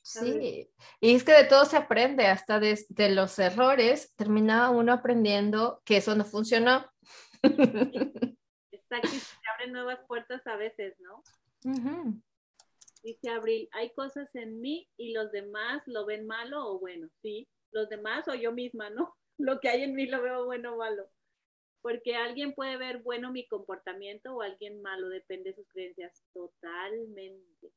[0.03, 0.71] Sí,
[1.01, 2.79] y es que de todo se aprende, hasta de,
[3.11, 6.87] los errores terminaba uno aprendiendo que eso no funcionó.
[7.43, 11.23] Está aquí, se abren nuevas puertas a veces, ¿no?
[13.03, 17.47] Dice Abril, hay cosas en mí y los demás lo ven malo o bueno, sí,
[17.73, 19.15] los demás o yo misma, ¿no?
[19.39, 21.09] Lo que hay en mí lo veo bueno o malo.
[21.81, 27.73] porque alguien puede ver bueno mi comportamiento o alguien malo, depende de sus creencias, totalmente.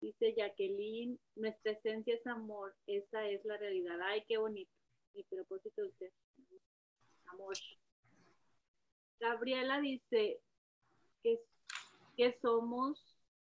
[0.00, 3.98] Dice Jacqueline, nuestra esencia es amor, esa es la realidad.
[4.02, 4.70] Ay, qué bonito.
[5.14, 6.12] Mi propósito de usted.
[7.26, 7.56] Amor.
[9.18, 10.40] Gabriela dice
[11.22, 11.40] que,
[12.16, 13.13] que somos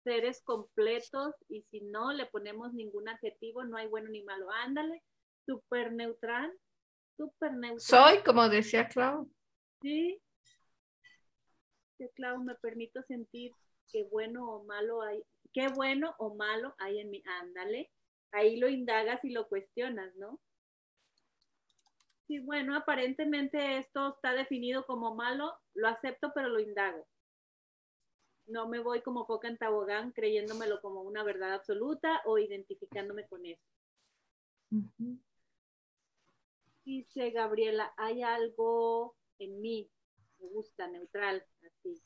[0.09, 4.49] seres completos y si no le ponemos ningún adjetivo, no hay bueno ni malo.
[4.49, 5.03] Ándale,
[5.45, 6.51] súper neutral,
[7.15, 7.79] súper neutral.
[7.79, 9.29] Soy, como decía Clau.
[9.83, 10.19] Sí.
[11.95, 13.53] Sí, Clau, me permito sentir
[13.91, 15.21] que bueno o malo hay,
[15.53, 17.21] qué bueno o malo hay en mí.
[17.41, 17.91] Ándale,
[18.31, 20.39] ahí lo indagas y lo cuestionas, ¿no?
[22.25, 27.07] Sí, bueno, aparentemente esto está definido como malo, lo acepto, pero lo indago.
[28.49, 33.45] No me voy como foca en tabogán creyéndomelo como una verdad absoluta o identificándome con
[33.45, 33.61] eso.
[36.83, 39.89] Dice Gabriela, hay algo en mí,
[40.39, 42.01] me gusta, neutral, así.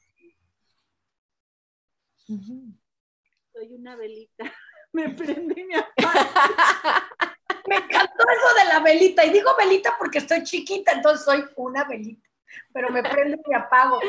[3.54, 4.44] Soy una velita,
[4.94, 7.08] me prende y me apaga.
[7.66, 9.24] Me encantó eso de la velita.
[9.26, 12.28] Y digo velita porque estoy chiquita, entonces soy una velita.
[12.74, 14.02] Pero me prende y me apago.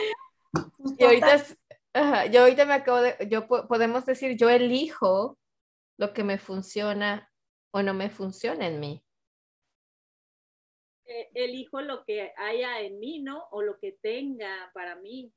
[0.98, 1.56] Y ahorita, es-
[1.94, 5.38] ajá, yo ahorita me acabo de, yo po- podemos decir, yo elijo
[5.98, 7.30] lo que me funciona
[7.72, 9.04] o no me funciona en mí.
[11.06, 13.44] Eh, elijo lo que haya en mí, ¿no?
[13.52, 15.32] O lo que tenga para mí.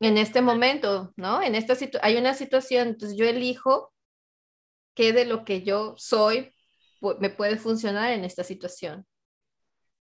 [0.00, 1.42] En este momento, ¿no?
[1.42, 3.92] En esta hay una situación, entonces yo elijo
[4.94, 6.54] qué de lo que yo soy
[7.20, 9.06] me puede funcionar en esta situación.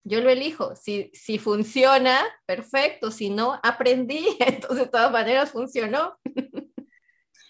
[0.04, 0.74] Yo lo elijo.
[0.76, 3.10] Si, si funciona, perfecto.
[3.10, 4.36] Si no, aprendí.
[4.40, 6.18] Entonces, de todas maneras, funcionó.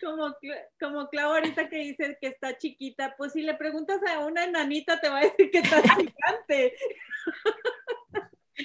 [0.02, 0.34] Como,
[0.80, 4.98] como Clau ahorita que dice que está chiquita, pues si le preguntas a una enanita
[4.98, 6.74] te va a decir que está gigante.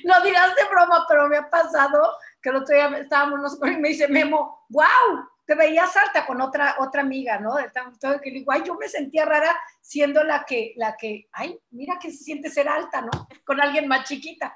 [0.04, 3.78] Lo dirás de broma, pero me ha pasado que el otro día estábamos nosotros y
[3.78, 7.56] me dice Memo, wow, te veías alta con otra, otra amiga, ¿no?
[8.00, 12.12] Todo que ay, yo me sentía rara siendo la que, la que, ay, mira que
[12.12, 13.12] se siente ser alta, ¿no?
[13.46, 14.56] Con alguien más chiquita.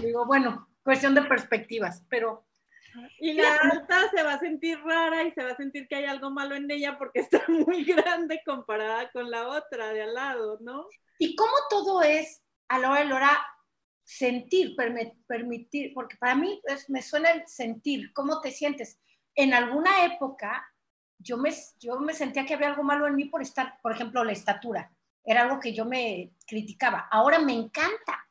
[0.00, 2.46] Digo, bueno, cuestión de perspectivas, pero
[3.18, 6.06] Y la alta se va a sentir rara y se va a sentir que hay
[6.06, 10.58] algo malo en ella porque está muy grande comparada con la otra de al lado,
[10.60, 10.86] ¿no?
[11.18, 13.46] ¿Y cómo todo es a la hora de la hora
[14.02, 14.74] sentir,
[15.28, 15.92] permitir?
[15.94, 18.98] Porque para mí es- me suena el sentir, ¿cómo te sientes?
[19.34, 20.66] En alguna época
[21.18, 24.24] yo me, yo me sentía que había algo malo en mí por estar, por ejemplo,
[24.24, 24.92] la estatura.
[25.24, 27.08] Era algo que yo me criticaba.
[27.10, 28.26] Ahora me encanta.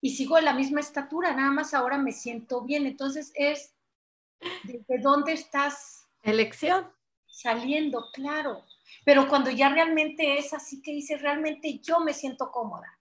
[0.00, 2.86] Y sigo de la misma estatura, nada más ahora me siento bien.
[2.86, 3.74] Entonces es,
[4.64, 6.92] ¿desde dónde estás Elección.
[7.26, 8.10] saliendo?
[8.12, 8.64] Claro.
[9.06, 12.98] Pero cuando ya realmente es así que dices, realmente yo me siento cómoda.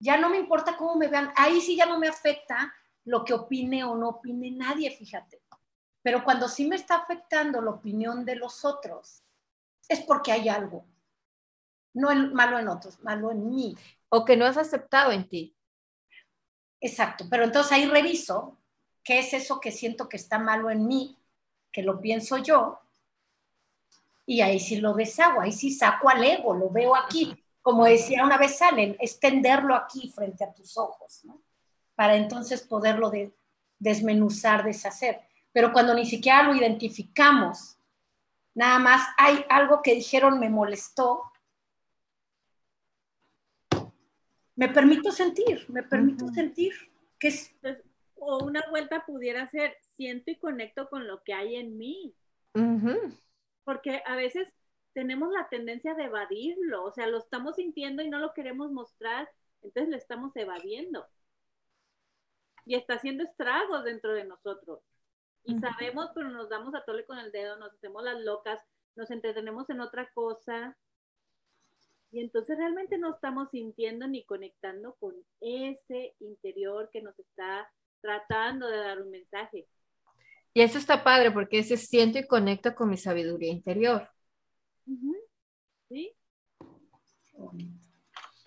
[0.00, 1.32] Ya no me importa cómo me vean.
[1.36, 5.40] Ahí sí ya no me afecta lo que opine o no opine nadie, fíjate.
[6.02, 9.22] Pero cuando sí me está afectando la opinión de los otros,
[9.88, 10.84] es porque hay algo.
[11.94, 13.76] No el malo en otros, malo en mí.
[14.08, 15.56] O que no has aceptado en ti.
[16.80, 17.24] Exacto.
[17.28, 18.56] Pero entonces ahí reviso
[19.02, 21.16] qué es eso que siento que está malo en mí,
[21.72, 22.80] que lo pienso yo,
[24.26, 27.42] y ahí sí lo deshago, ahí sí saco al ego, lo veo aquí.
[27.62, 31.40] Como decía una vez Allen, es tenderlo aquí frente a tus ojos, ¿no?
[31.94, 33.32] Para entonces poderlo de-
[33.78, 35.22] desmenuzar, deshacer.
[35.52, 37.78] Pero cuando ni siquiera lo identificamos,
[38.54, 41.22] nada más hay algo que dijeron me molestó,
[44.56, 46.72] me permito sentir, me permito sentir
[47.18, 47.84] que es Entonces,
[48.16, 52.14] o una vuelta pudiera ser, siento y conecto con lo que hay en mí,
[53.64, 54.52] porque a veces
[54.92, 59.30] tenemos la tendencia de evadirlo, o sea, lo estamos sintiendo y no lo queremos mostrar,
[59.62, 61.06] entonces lo estamos evadiendo.
[62.66, 64.80] Y está haciendo estragos dentro de nosotros.
[65.44, 68.60] Y sabemos, pero nos damos a tole con el dedo, nos hacemos las locas,
[68.96, 70.76] nos entretenemos en otra cosa.
[72.10, 77.70] Y entonces realmente no estamos sintiendo ni conectando con ese interior que nos está
[78.00, 79.66] tratando de dar un mensaje.
[80.54, 84.08] Y eso está padre porque ese siento y conecto con mi sabiduría interior.
[85.88, 86.14] ¿Sí?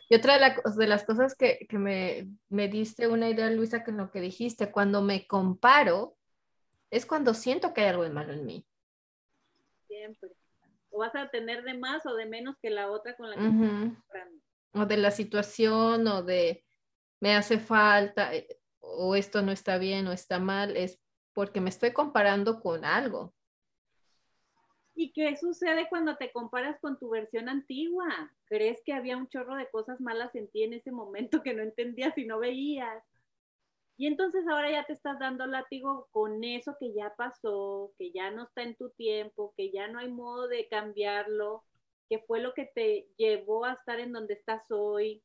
[0.09, 3.83] Y otra de, la- de las cosas que, que me, me diste una idea, Luisa,
[3.83, 6.17] con lo que dijiste, cuando me comparo,
[6.91, 8.65] es cuando siento que hay algo de malo en mí.
[9.87, 10.29] Siempre.
[10.91, 13.47] O vas a tener de más o de menos que la otra con la que
[13.47, 13.63] Ujú.
[13.63, 14.43] estás comprando.
[14.73, 16.63] O de la situación, o de
[17.19, 20.99] me hace falta, eh, o esto no está bien, o está mal, es
[21.33, 23.33] porque me estoy comparando con algo.
[24.95, 28.31] ¿Y qué sucede cuando te comparas con tu versión antigua?
[28.45, 31.63] ¿Crees que había un chorro de cosas malas en ti en ese momento que no
[31.63, 33.03] entendías y no veías?
[34.01, 38.31] Y entonces ahora ya te estás dando látigo con eso que ya pasó, que ya
[38.31, 41.63] no está en tu tiempo, que ya no hay modo de cambiarlo,
[42.09, 45.21] que fue lo que te llevó a estar en donde estás hoy.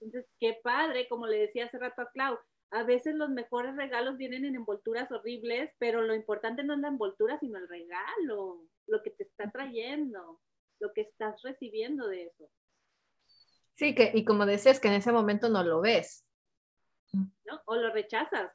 [0.00, 2.38] Entonces, qué padre, como le decía hace rato a Clau,
[2.70, 6.88] a veces los mejores regalos vienen en envolturas horribles, pero lo importante no es la
[6.88, 10.40] envoltura, sino el regalo, lo que te está trayendo,
[10.80, 12.48] lo que estás recibiendo de eso.
[13.74, 16.24] Sí, que, y como decías, que en ese momento no lo ves.
[17.12, 17.60] ¿No?
[17.66, 18.50] O lo rechazas.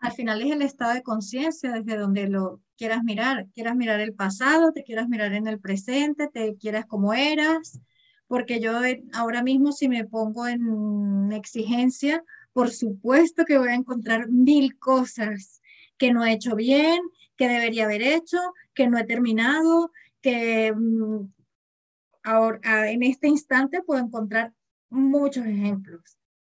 [0.00, 3.46] Al final es el estado de conciencia desde donde lo quieras mirar.
[3.52, 7.80] Quieras mirar el pasado, te quieras mirar en el presente, te quieras como eras.
[8.26, 8.72] Porque yo
[9.14, 15.60] ahora mismo si me pongo en exigencia, por supuesto que voy a encontrar mil cosas
[15.96, 17.00] que no he hecho bien,
[17.36, 18.38] que debería haber hecho,
[18.74, 19.90] que no he terminado,
[20.20, 21.32] que mm,
[22.22, 24.52] ahora en este instante puedo encontrar
[24.90, 26.18] muchos ejemplos.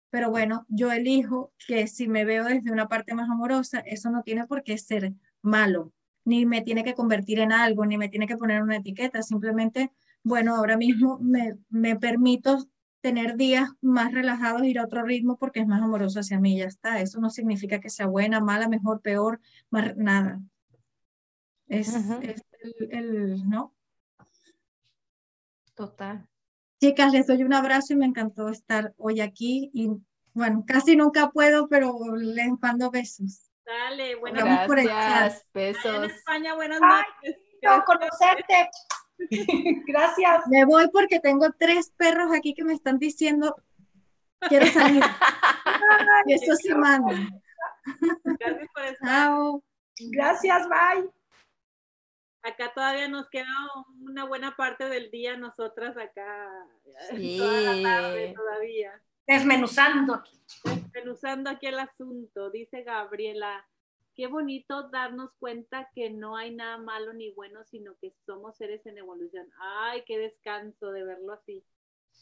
[0.09, 4.23] Pero bueno, yo elijo que si me veo desde una parte más amorosa, eso no
[4.23, 5.93] tiene por qué ser malo,
[6.25, 9.21] ni me tiene que convertir en algo, ni me tiene que poner una etiqueta.
[9.21, 9.91] Simplemente,
[10.23, 12.67] bueno, ahora mismo me, me permito
[13.01, 16.65] tener días más relajados, ir a otro ritmo porque es más amoroso hacia mí, ya
[16.65, 17.01] está.
[17.01, 20.41] Eso no significa que sea buena, mala, mejor, peor, más, nada.
[21.67, 23.75] Es, es el, el, ¿no?
[25.75, 26.27] Total.
[26.79, 29.69] Chicas, les doy un abrazo y me encantó estar hoy aquí.
[29.73, 29.89] Y
[30.33, 33.49] bueno, casi nunca puedo, pero les mando besos.
[33.65, 35.95] Dale, buenas Gracias, besos.
[35.95, 37.37] En España, buenas noches.
[37.61, 38.69] Ay, conocerte.
[39.87, 40.47] Gracias.
[40.47, 43.55] Me voy porque tengo tres perros aquí que me están diciendo,
[44.47, 45.03] quiero salir.
[46.27, 47.13] y eso sí manda.
[48.23, 49.07] Gracias por estar.
[49.07, 49.63] Chao.
[50.11, 51.09] Gracias, bye.
[52.41, 53.47] Acá todavía nos queda
[54.01, 56.49] una buena parte del día nosotras acá.
[57.11, 57.37] Sí.
[57.37, 59.01] Toda la tarde todavía.
[59.27, 60.41] Desmenuzando aquí.
[60.63, 63.67] Desmenuzando aquí el asunto, dice Gabriela.
[64.15, 68.85] Qué bonito darnos cuenta que no hay nada malo ni bueno, sino que somos seres
[68.85, 69.49] en evolución.
[69.59, 71.63] Ay, qué descanso de verlo así,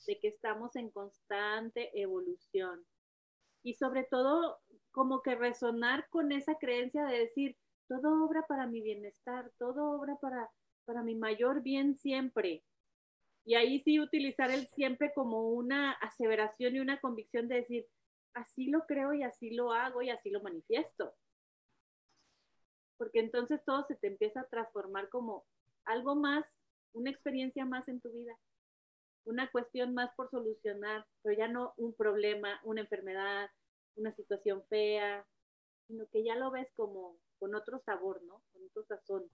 [0.06, 2.86] de que estamos en constante evolución.
[3.64, 4.60] Y sobre todo,
[4.92, 7.58] como que resonar con esa creencia de decir,
[7.88, 10.50] todo obra para mi bienestar, todo obra para,
[10.86, 12.64] para mi mayor bien siempre.
[13.46, 17.88] Y ahí sí utilizar el siempre como una aseveración y una convicción de decir,
[18.34, 21.14] así lo creo y así lo hago y así lo manifiesto.
[22.98, 25.46] Porque entonces todo se te empieza a transformar como
[25.86, 26.46] algo más,
[26.94, 28.38] una experiencia más en tu vida,
[29.24, 33.50] una cuestión más por solucionar, pero ya no un problema, una enfermedad,
[33.96, 35.26] una situación fea,
[35.88, 38.42] sino que ya lo ves como con otro sabor, ¿no?
[38.52, 39.30] Con otro sazón.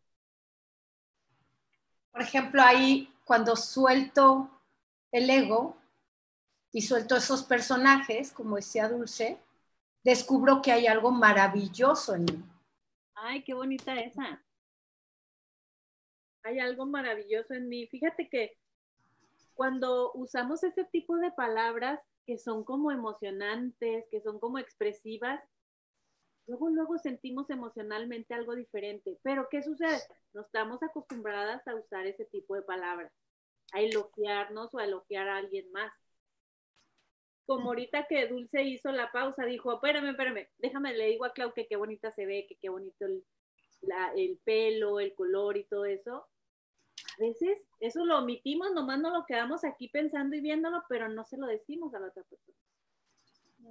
[2.11, 4.49] Por ejemplo, ahí cuando suelto
[5.11, 5.75] el ego
[6.71, 9.39] y suelto esos personajes, como decía Dulce,
[10.03, 12.43] descubro que hay algo maravilloso en mí.
[13.15, 14.43] Ay, qué bonita esa.
[16.43, 17.87] Hay algo maravilloso en mí.
[17.87, 18.57] Fíjate que
[19.53, 25.41] cuando usamos ese tipo de palabras que son como emocionantes, que son como expresivas,
[26.47, 29.17] luego, luego sentimos emocionalmente algo diferente.
[29.23, 29.99] Pero ¿qué sucede?
[30.33, 33.11] No estamos acostumbradas a usar ese tipo de palabras,
[33.73, 35.91] a elogiarnos o a elogiar a alguien más.
[37.45, 41.53] Como ahorita que Dulce hizo la pausa, dijo, espérame, espérame, déjame, le digo a Clau
[41.53, 43.25] que qué bonita se ve, que qué bonito el,
[44.15, 46.25] el pelo, el color y todo eso.
[47.17, 51.25] A veces eso lo omitimos, nomás no lo quedamos aquí pensando y viéndolo, pero no
[51.25, 52.57] se lo decimos a la otra persona.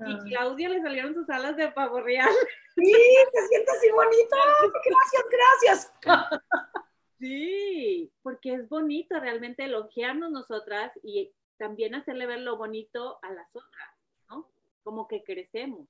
[0.06, 2.30] Y Claudia le salieron sus alas de pavo real.
[2.74, 2.92] Sí,
[3.32, 4.36] te siento así bonito.
[4.84, 5.92] Gracias, gracias.
[7.18, 13.46] Sí, porque es bonito realmente elogiarnos nosotras y también hacerle ver lo bonito a las
[13.54, 13.88] otras,
[14.28, 14.50] ¿no?
[14.82, 15.88] Como que crecemos.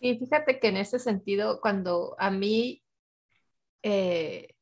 [0.00, 2.82] Sí, fíjate que en ese sentido, cuando a mí
[3.84, 4.56] eh,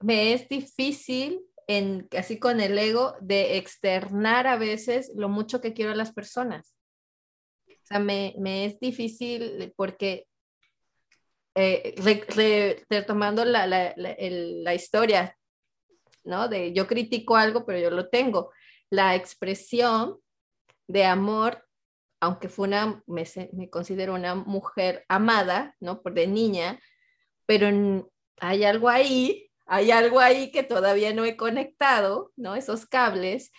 [0.00, 5.74] me es difícil en, así con el ego, de externar a veces lo mucho que
[5.74, 6.75] quiero a las personas.
[7.86, 8.34] O sea, me,
[8.64, 10.26] es difícil porque,
[11.54, 11.94] eh,
[12.90, 13.64] retomando la,
[13.96, 15.38] la, historia,
[16.24, 16.48] ¿no?
[16.48, 18.50] De yo critico algo, pero yo lo tengo.
[18.90, 20.18] La expresión
[20.88, 21.64] de amor,
[22.20, 23.22] aunque fue una, me,
[23.52, 26.02] me considero una mujer amada, ¿no?
[26.02, 26.80] Por de niña,
[27.46, 27.68] pero
[28.40, 32.56] hay algo ahí, hay algo ahí que todavía no he conectado, ¿no?
[32.56, 33.52] Esos cables,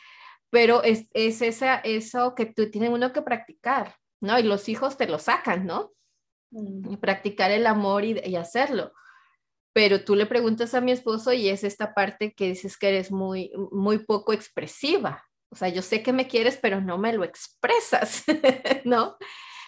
[0.49, 4.37] pero es, es esa, eso que tú tienes uno que practicar, ¿no?
[4.39, 5.91] Y los hijos te lo sacan, ¿no?
[6.51, 6.95] Mm.
[6.95, 8.93] practicar el amor y, hacerlo.
[9.73, 13.11] Pero tú le preguntas a mi esposo y es esta parte que dices que eres
[13.11, 17.23] muy, muy poco expresiva, O sea, yo sé que me quieres, pero no me lo
[17.23, 18.23] expresas,
[18.85, 19.17] ¿no?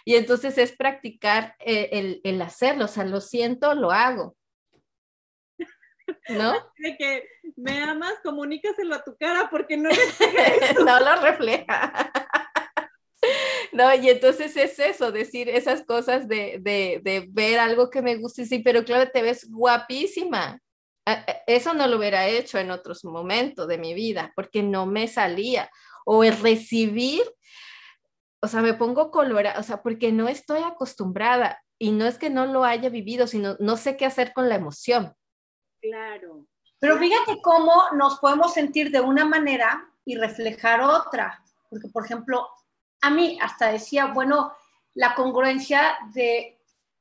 [0.05, 4.35] Y entonces es practicar eh, el, el, hacerlo, o sea, lo siento, lo hago.
[6.29, 6.53] ¿No?
[6.77, 9.89] De que me amas, comunícaselo a tu cara porque no,
[10.85, 12.11] no lo refleja.
[13.71, 18.15] No, y entonces es eso, decir esas cosas de, de, de ver algo que me
[18.15, 20.59] gusta y sí, pero claro, te ves guapísima.
[21.47, 25.69] Eso no lo hubiera hecho en otros momentos de mi vida porque no me salía.
[26.05, 27.23] O el recibir,
[28.41, 32.29] o sea, me pongo colorada, o sea, porque no estoy acostumbrada y no es que
[32.29, 35.13] no lo haya vivido, sino no sé qué hacer con la emoción.
[35.81, 36.45] Claro.
[36.79, 41.43] Pero fíjate cómo nos podemos sentir de una manera y reflejar otra.
[41.69, 42.47] Porque, por ejemplo,
[43.01, 44.53] a mí hasta decía, bueno,
[44.93, 46.59] la congruencia de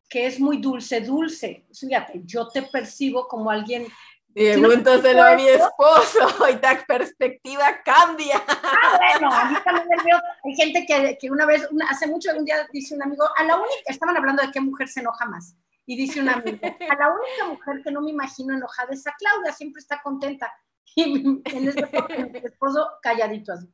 [0.09, 1.67] que es muy dulce, dulce.
[1.73, 3.87] Fíjate, yo te percibo como alguien...
[4.33, 8.43] Pregúntaselo a mi esposo y la perspectiva cambia.
[8.47, 12.31] Ah, bueno, a mí también me veo, hay gente que, que una vez, hace mucho,
[12.37, 15.25] un día dice un amigo, a la única, estaban hablando de qué mujer se enoja
[15.27, 19.07] más, y dice un amigo, a la única mujer que no me imagino enojada es
[19.09, 20.53] a Claudia, siempre está contenta.
[20.95, 21.87] Y en ese
[22.33, 23.69] mi esposo calladito así.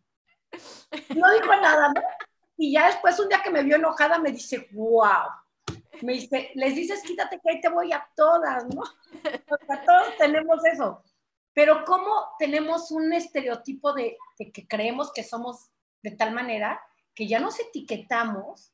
[1.15, 2.03] No dijo nada, ¿no?
[2.57, 5.29] Y ya después, un día que me vio enojada, me dice, wow.
[6.03, 8.83] Me dice, les dices, quítate que ahí te voy a todas, ¿no?
[9.23, 11.03] Sea, todos tenemos eso.
[11.53, 15.71] Pero ¿cómo tenemos un estereotipo de que creemos que somos
[16.03, 16.81] de tal manera
[17.15, 18.73] que ya nos etiquetamos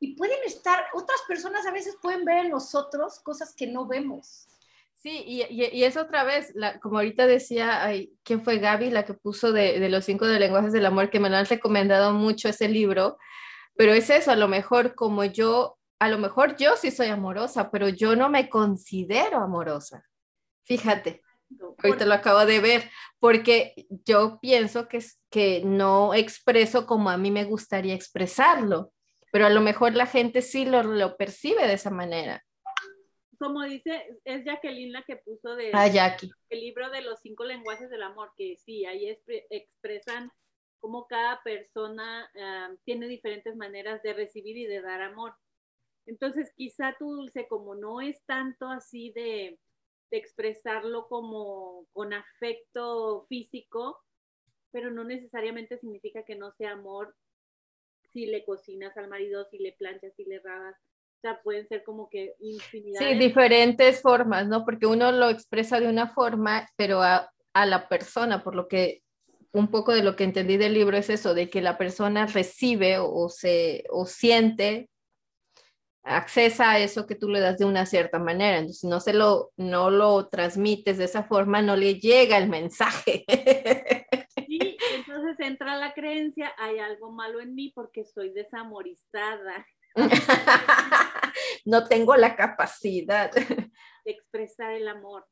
[0.00, 4.46] y pueden estar, otras personas a veces pueden ver en nosotros cosas que no vemos.
[5.04, 9.04] Sí, y, y, es otra vez, la, como ahorita decía, ay, ¿quién fue Gaby la
[9.04, 11.10] que puso de, de, los cinco de lenguajes del amor?
[11.10, 13.18] Que me lo han recomendado mucho ese libro,
[13.76, 17.70] pero es eso, a lo mejor como yo, a lo mejor yo sí soy amorosa,
[17.70, 20.06] pero yo no me considero amorosa.
[20.62, 21.20] Fíjate,
[21.82, 23.74] ahorita lo acabo de ver, porque
[24.06, 28.90] yo pienso que, que no expreso como a mí me gustaría expresarlo,
[29.30, 32.42] pero a lo mejor la gente sí lo, lo percibe de esa manera
[33.44, 36.16] como dice, es Jacqueline la que puso de, ah,
[36.48, 39.14] el libro de los cinco lenguajes del amor, que sí, ahí
[39.50, 40.32] expresan
[40.80, 45.34] cómo cada persona uh, tiene diferentes maneras de recibir y de dar amor.
[46.06, 49.58] Entonces, quizá tu dulce, como no es tanto así de,
[50.10, 54.00] de expresarlo como con afecto físico,
[54.70, 57.14] pero no necesariamente significa que no sea amor
[58.14, 60.76] si le cocinas al marido, si le planchas, si le rabas,
[61.24, 63.00] sea, pueden ser como que infinidad.
[63.00, 64.64] Sí, diferentes formas, ¿no?
[64.64, 69.02] Porque uno lo expresa de una forma, pero a, a, la persona, por lo que
[69.52, 72.98] un poco de lo que entendí del libro es eso, de que la persona recibe
[72.98, 74.90] o, se, o siente,
[76.02, 78.58] accesa a eso que tú le das de una cierta manera.
[78.58, 82.48] Entonces, si no, se lo, no lo transmites de esa forma, no le llega el
[82.48, 83.24] mensaje.
[84.46, 89.66] Sí, entonces entra la creencia, hay algo malo en mí porque soy desamorizada.
[91.64, 93.70] no tengo la capacidad de
[94.04, 95.26] expresar el amor.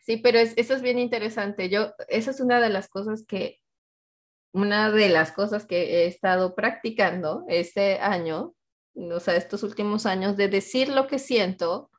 [0.00, 1.68] Sí, pero eso es bien interesante.
[1.68, 3.60] Yo, esa es una de las cosas que,
[4.52, 8.54] una de las cosas que he estado practicando este año,
[8.94, 11.90] o sea, estos últimos años, de decir lo que siento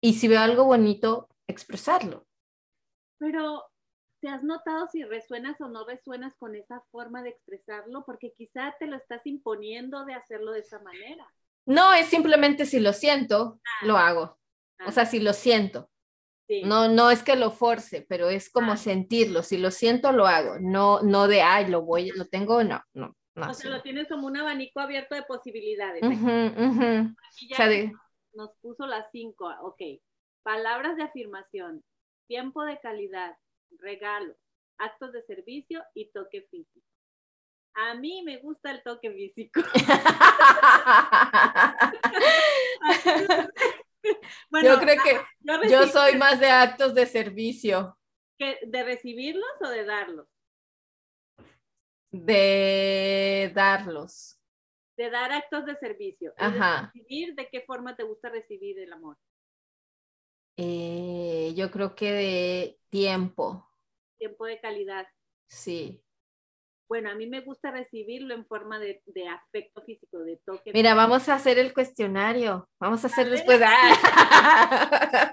[0.00, 2.26] y si veo algo bonito, expresarlo.
[3.18, 3.64] Pero
[4.20, 8.04] ¿Te has notado si resuenas o no resuenas con esa forma de expresarlo?
[8.04, 11.26] Porque quizá te lo estás imponiendo de hacerlo de esa manera.
[11.64, 13.86] No, es simplemente si lo siento, ah.
[13.86, 14.38] lo hago.
[14.86, 15.06] O sea, ah.
[15.06, 15.90] si lo siento.
[16.46, 16.62] Sí.
[16.64, 18.76] No, no es que lo force, pero es como ah.
[18.76, 19.42] sentirlo.
[19.42, 20.58] Si lo siento, lo hago.
[20.60, 23.16] No, no de, ay, lo voy, lo tengo, no, no.
[23.34, 26.02] no o sea, lo tienes como un abanico abierto de posibilidades.
[26.02, 27.16] Uh -huh, uh -huh.
[27.52, 27.92] o sea, de...
[28.34, 29.80] Nos puso las cinco, ok.
[30.42, 31.82] Palabras de afirmación,
[32.26, 33.36] tiempo de calidad,
[33.78, 34.36] regalos,
[34.78, 36.84] actos de servicio y toque físico.
[37.74, 39.60] A mí me gusta el toque físico.
[44.50, 47.96] bueno, yo creo que yo, yo, soy más de actos de servicio.
[48.38, 50.26] ¿De recibirlos o de darlos?
[52.10, 54.38] De darlos.
[54.96, 56.32] De dar actos de servicio.
[56.36, 56.90] Ajá.
[56.94, 59.16] De recibir, ¿de qué forma te gusta recibir el amor?
[60.62, 63.66] Eh, yo creo que de tiempo.
[64.18, 65.06] Tiempo de calidad.
[65.48, 66.04] Sí.
[66.86, 70.72] Bueno, a mí me gusta recibirlo en forma de, de afecto físico, de toque.
[70.74, 72.68] Mira, vamos a hacer el cuestionario.
[72.78, 73.58] Vamos a hacer a después.
[73.64, 75.32] Ah.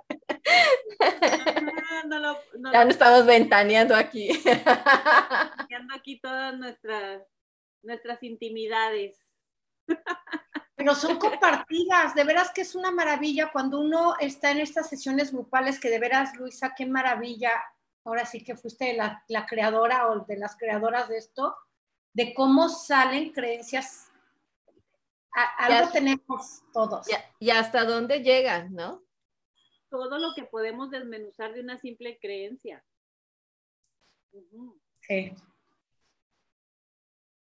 [2.08, 4.30] No, no, no, ya no estamos ventaneando aquí.
[4.30, 7.22] Ventaneando aquí todas nuestras,
[7.82, 9.20] nuestras intimidades.
[10.78, 15.34] Pero son compartidas, de veras que es una maravilla cuando uno está en estas sesiones
[15.34, 17.52] grupales, que de veras, Luisa, qué maravilla
[18.06, 21.58] ahora sí que fuiste la, la creadora o de las creadoras de esto,
[22.14, 24.12] de cómo salen creencias.
[25.36, 25.92] A- algo Ya.
[25.92, 27.08] tenemos todos.
[27.10, 29.04] Y, y hasta dónde llegan, ¿no?
[29.90, 32.86] Todo lo que podemos desmenuzar de una simple creencia.
[34.32, 34.80] Ujú.
[35.02, 35.34] Sí.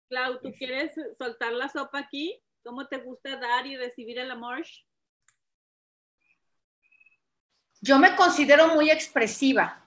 [0.08, 2.40] Clau, ¿tú quieres soltar la sopa aquí?
[2.66, 4.64] ¿Cómo te gusta dar y recibir el amor?
[7.80, 9.84] Yo me considero muy expresiva.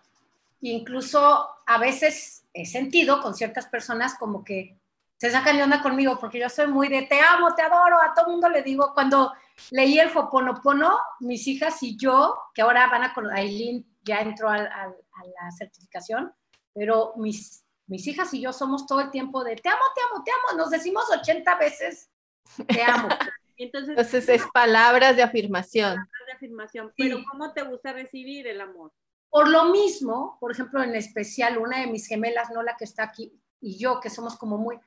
[0.62, 4.80] Incluso a veces he sentido con ciertas personas como que
[5.18, 8.14] se sacan de onda conmigo porque yo soy muy de te amo, te adoro, a
[8.14, 8.94] todo mundo le digo.
[8.94, 9.34] Cuando
[9.72, 14.48] leí el Hoponopono, mis hijas y yo, que ahora van a con Aileen, ya entró
[14.50, 16.34] al- a la certificación,
[16.74, 20.24] pero mis, mis hijas y yo somos todo el tiempo de te amo, te amo,
[20.24, 20.58] te amo.
[20.58, 22.09] Nos decimos 80 veces
[22.68, 23.08] te amo.
[23.58, 25.96] Entonces, Entonces es palabras de afirmación.
[26.26, 26.88] de afirmación.
[26.96, 27.04] Sí.
[27.04, 28.94] Pero ¿cómo te gusta recibir el amor?
[29.30, 33.04] Por lo mismo, por ejemplo, en especial una de mis gemelas, no la que está
[33.04, 33.32] aquí,
[33.62, 34.80] y yo, que somos como muy...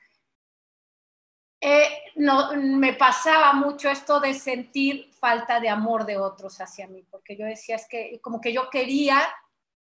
[1.60, 1.86] eh,
[2.16, 7.36] no, me pasaba mucho esto de sentir falta de amor de otros hacia mí, porque
[7.36, 9.20] yo decía, es que como que yo quería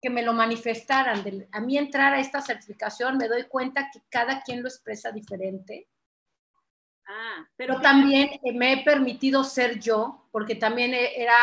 [0.00, 1.24] que me lo manifestaran.
[1.24, 5.10] De- a mí entrar a esta certificación me doy cuenta que cada quien lo expresa
[5.10, 5.88] diferente.
[7.08, 11.36] Ah, pero también eh, me he permitido ser yo, porque también eh, era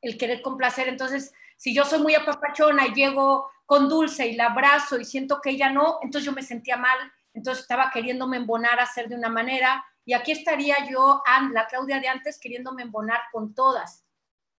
[0.00, 0.88] el querer complacer.
[0.88, 5.40] Entonces, si yo soy muy apapachona y llego con dulce y la abrazo y siento
[5.40, 6.98] que ella no, entonces yo me sentía mal,
[7.34, 9.84] entonces estaba queriéndome embonar a hacer de una manera.
[10.04, 14.04] Y aquí estaría yo, la Claudia de antes, queriéndome embonar con todas.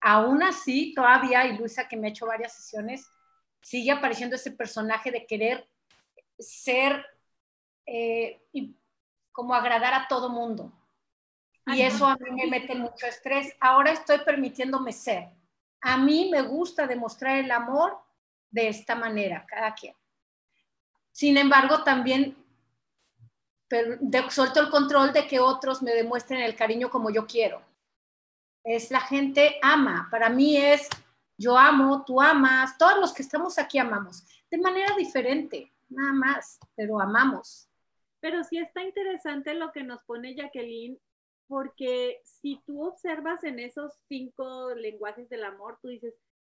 [0.00, 3.08] Aún así, todavía, y Luisa, que me ha hecho varias sesiones,
[3.62, 5.68] sigue apareciendo ese personaje de querer
[6.38, 7.06] ser
[7.86, 8.76] eh, y
[9.32, 10.72] como agradar a todo mundo.
[11.66, 13.54] Y eso a mí me mete mucho estrés.
[13.60, 15.28] Ahora estoy permitiéndome ser.
[15.80, 17.98] A mí me gusta demostrar el amor
[18.50, 19.94] de esta manera, cada quien.
[21.12, 22.36] Sin embargo, también
[23.68, 27.62] per- de- suelto el control de que otros me demuestren el cariño como yo quiero.
[28.64, 30.08] Es la gente ama.
[30.10, 30.88] Para mí es
[31.38, 36.60] yo amo, tú amas, todos los que estamos aquí amamos, de manera diferente, nada más,
[36.76, 37.68] pero amamos.
[38.22, 40.96] Pero sí está interesante lo que nos pone Jacqueline,
[41.48, 46.14] porque si tú observas en esos cinco lenguajes del amor, tú dices,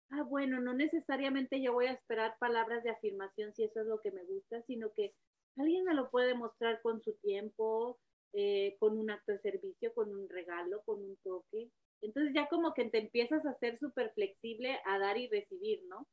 [0.09, 4.01] ah, bueno, no necesariamente yo voy a esperar palabras de afirmación si eso es lo
[4.01, 5.13] que me gusta, sino que
[5.57, 7.97] alguien me lo puede mostrar con su tiempo,
[8.33, 11.69] eh, con un acto de servicio, con un regalo, con un toque.
[12.01, 16.05] Entonces ya como que te empiezas a ser súper flexible a dar y recibir, ¿no?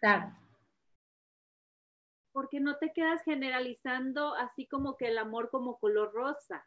[0.00, 0.47] Claro.
[2.38, 6.64] Porque no te quedas generalizando así como que el amor como color rosa,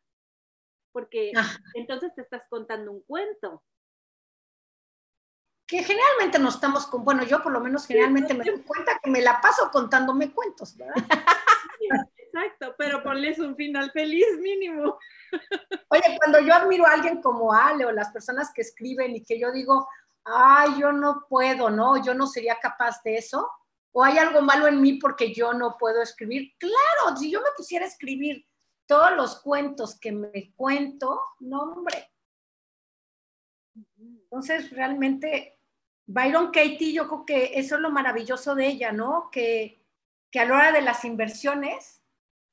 [0.91, 1.47] porque Ah.
[1.75, 3.63] entonces te estás contando un cuento.
[5.65, 9.09] que generalmente no estamos con, bueno, yo por lo menos generalmente me doy cuenta que
[9.09, 10.93] me la paso contándome cuentos, ¿verdad?
[12.17, 14.99] Exacto, pero ponles un final feliz mínimo.
[15.87, 19.39] Oye, cuando yo admiro a alguien como Ale o las personas que escriben y que
[19.39, 19.87] yo digo,
[20.25, 22.03] ay, yo no puedo, ¿no?
[22.03, 23.49] Yo no sería capaz de eso.
[23.93, 26.53] O hay algo malo en mí porque yo no puedo escribir.
[26.57, 28.45] Claro, si yo me quisiera escribir
[28.85, 32.11] todos los cuentos que me cuento, no, hombre.
[33.97, 35.59] Entonces, realmente,
[36.05, 39.29] Byron Katie, yo creo que eso es lo maravilloso de ella, ¿no?
[39.31, 39.85] Que,
[40.29, 42.01] que a la hora de las inversiones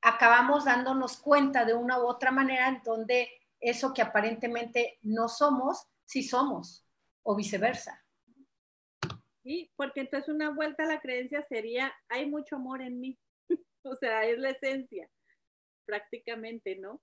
[0.00, 3.28] acabamos dándonos cuenta de una u otra manera en donde
[3.60, 6.84] eso que aparentemente no somos, sí somos,
[7.22, 8.04] o viceversa.
[9.48, 13.18] Sí, porque entonces una vuelta a la creencia sería, hay mucho amor en mí.
[13.82, 15.08] o sea, es la esencia,
[15.86, 17.00] prácticamente, ¿no?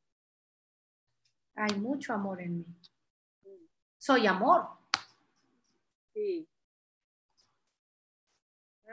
[1.55, 2.65] Hay mucho amor en mí.
[3.97, 4.67] Soy amor.
[6.13, 6.47] Sí.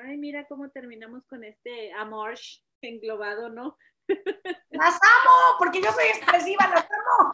[0.03, 2.32] Ay, mira cómo terminamos con este amor
[2.80, 3.76] englobado, ¿no?
[4.70, 7.32] Las amo, porque yo soy expresiva, las amo.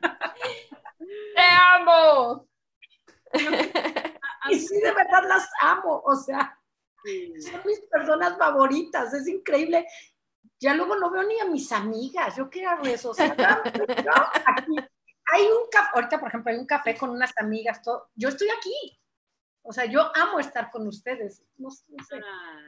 [1.36, 1.42] ¡Te
[1.78, 2.48] amo!
[4.48, 6.02] Y sí, de verdad las amo.
[6.04, 6.56] O sea,
[7.04, 7.32] Sí.
[7.40, 9.12] son mis personas favoritas.
[9.14, 9.86] Es increíble.
[10.60, 12.36] Ya luego no veo ni a mis amigas.
[12.36, 13.10] Yo qué hago eso.
[13.10, 14.12] O sea, yo
[14.46, 14.76] aquí.
[15.32, 18.10] Hay un café, ahorita por ejemplo hay un café con unas amigas, todo.
[18.16, 19.00] yo estoy aquí.
[19.62, 21.42] O sea, yo amo estar con ustedes.
[21.56, 22.20] No, no sé.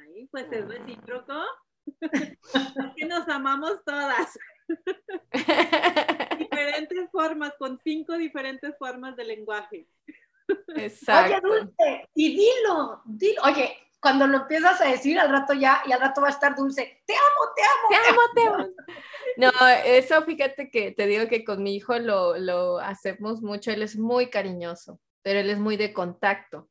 [0.07, 1.35] Ay, pues es recíproco.
[2.13, 2.39] Es
[2.97, 4.39] que nos amamos todas.
[6.39, 9.89] Diferentes formas, con cinco diferentes formas de lenguaje.
[10.49, 11.49] Oye, Exacto.
[11.49, 13.43] Dulce, y dilo, dilo.
[13.45, 16.57] Oye, cuando lo empiezas a decir al rato ya, y al rato va a estar
[16.57, 17.89] Dulce, te amo, te amo.
[17.89, 18.75] Te amo, te amo.
[19.37, 19.51] No,
[19.87, 23.71] eso fíjate que te digo que con mi hijo lo, lo hacemos mucho.
[23.71, 26.69] Él es muy cariñoso, pero él es muy de contacto.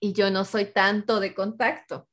[0.00, 2.08] y yo no soy tanto de contacto.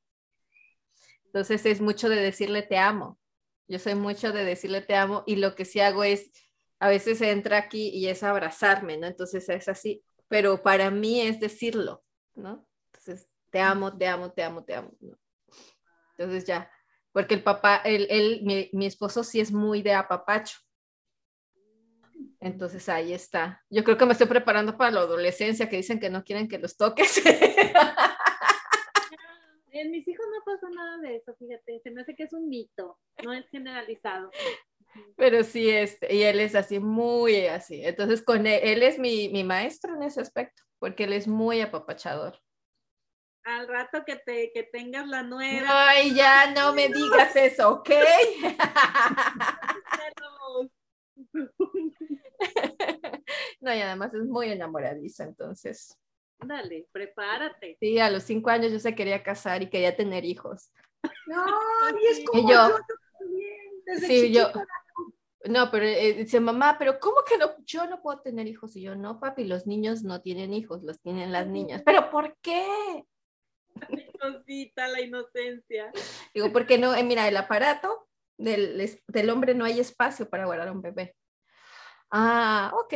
[1.26, 3.20] Entonces es mucho de decirle te amo.
[3.68, 6.32] Yo soy mucho de decirle te amo y lo que sí hago es,
[6.80, 9.08] a veces entra aquí y es abrazarme, ¿no?
[9.08, 12.06] Entonces es así, pero para mí es decirlo,
[12.36, 12.66] ¿no?
[12.86, 14.94] Entonces, te amo, te amo, te amo, te amo.
[16.18, 16.72] Entonces ya,
[17.12, 20.58] porque el papá, él, él mi, mi esposo sí es muy de apapacho.
[22.40, 23.62] Entonces ahí está.
[23.70, 26.60] Yo creo que me estoy preparando para la adolescencia, que dicen que no quieren que
[26.60, 27.22] los toques.
[29.74, 32.48] En mis hijos no pasa nada de eso, fíjate, se me hace que es un
[32.50, 34.30] mito, no es generalizado.
[35.16, 37.84] Pero sí, este, y él es así, muy así.
[37.86, 41.62] Entonces, con él, él es mi, mi maestro en ese aspecto, porque él es muy
[41.62, 42.40] apapachador.
[43.44, 45.90] Al rato que, te, que tengas la nueva.
[45.90, 47.90] Ay, ya no me digas eso, ¿ok?
[53.62, 55.98] no, y además es muy enamoradiza, entonces.
[56.40, 57.78] Dale, prepárate.
[57.80, 60.72] Sí, a los cinco años yo se quería casar y quería tener hijos.
[61.28, 61.46] No,
[62.02, 62.78] y es como Y yo- yo,
[63.20, 64.52] también, desde Sí, yo-.
[65.46, 67.56] No, pero eh, dice mamá, pero ¿cómo que no?
[67.66, 68.76] Yo no puedo tener hijos.
[68.76, 71.82] Y yo, no, papi, los niños no tienen hijos, los tienen las niñas.
[71.86, 73.06] ¿Pero por qué?
[74.20, 75.92] Cosita, la inocencia.
[76.34, 80.72] Digo, porque no, Eh, mira, el aparato del, del hombre no hay espacio para guardar
[80.72, 81.16] un bebé.
[82.12, 82.94] Ah, ok.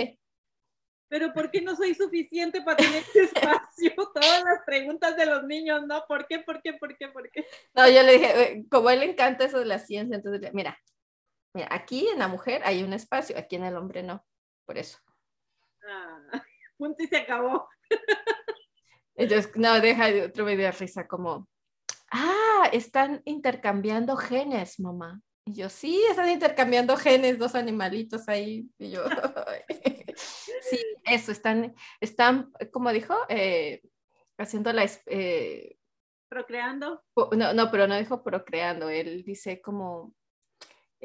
[1.07, 3.93] Pero ¿por qué no soy suficiente para tener ese espacio?
[3.95, 6.03] Todas las preguntas de los niños, ¿no?
[6.07, 7.45] ¿Por qué, por qué, por qué, por qué?
[7.73, 10.53] No, yo le dije, eh, como a él le encanta eso de la ciencia, entonces,
[10.53, 10.77] mira,
[11.55, 14.23] mira, aquí en la mujer hay un espacio, aquí en el hombre no,
[14.65, 14.99] por eso.
[15.87, 16.19] Ah,
[16.77, 17.67] punto y se acabó.
[19.15, 21.47] Entonces, no, deja de otro video de risa como,
[22.11, 25.21] ah, están intercambiando genes, mamá.
[25.45, 28.69] Y yo, sí, están intercambiando genes, dos animalitos ahí.
[28.77, 29.05] Y yo,
[30.61, 33.81] sí, eso, están, están, como dijo, eh,
[34.37, 35.77] haciendo la, eh,
[36.27, 37.01] Procreando.
[37.37, 40.13] no, no, pero no dijo procreando, él dice como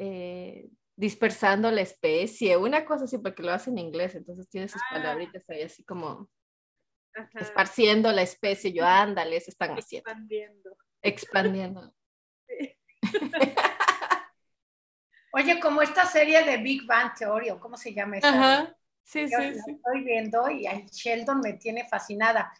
[0.03, 4.81] eh, dispersando la especie, una cosa así, porque lo hace en inglés, entonces tiene sus
[4.81, 4.93] Ah.
[4.95, 6.27] palabritas ahí así como
[7.13, 10.77] Ajá, esparciendo la especie, yo ándale, eso están haciendo, expandiendo.
[11.03, 11.93] expandiendo.
[15.33, 18.29] Oye, como esta serie de Big Bang Theory, ¿o ¿cómo se llama esa?
[18.29, 19.71] Ajá, sí, Yo sí, la sí.
[19.71, 22.51] estoy viendo y a Sheldon me tiene fascinada.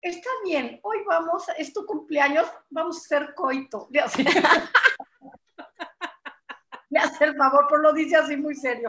[0.00, 3.88] Está bien, hoy vamos, es tu cumpleaños, vamos a hacer coito.
[6.90, 8.88] Le hace, el favor, pero lo dice así muy serio.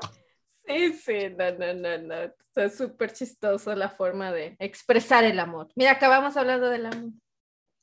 [0.65, 2.15] Sí, sí, no, no, no, no.
[2.15, 5.67] Está súper chistoso la forma de expresar el amor.
[5.75, 7.11] Mira, acabamos hablando del amor.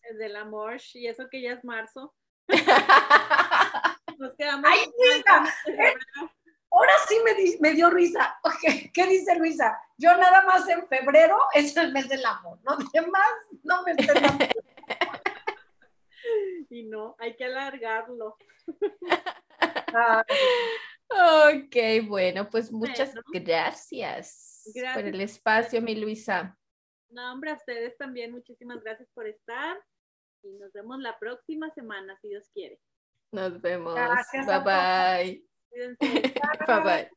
[0.03, 2.15] El del amor, y eso que ya es marzo.
[4.19, 4.71] Nos quedamos.
[4.71, 5.45] ¡Ay, Luisa!
[6.71, 8.39] Ahora sí me, di- me dio risa.
[8.95, 9.79] ¿Qué dice Luisa?
[9.99, 12.59] Yo nada más en febrero es el mes del amor.
[12.63, 13.29] Los demás
[13.63, 14.49] no me estén
[16.71, 18.37] Y no, hay que alargarlo.
[21.09, 23.47] Ok, bueno, pues muchas Bueno.
[23.47, 26.59] gracias, por el espacio, mi Luisa.
[27.11, 29.79] No, hombre, a ustedes también muchísimas gracias por estar.
[30.43, 32.81] Y nos vemos la próxima semana, si Dios quiere.
[33.33, 33.95] Nos vemos.
[33.95, 35.45] Gracias bye bye.
[35.71, 35.99] Cuídense.
[36.67, 37.17] Bye bye.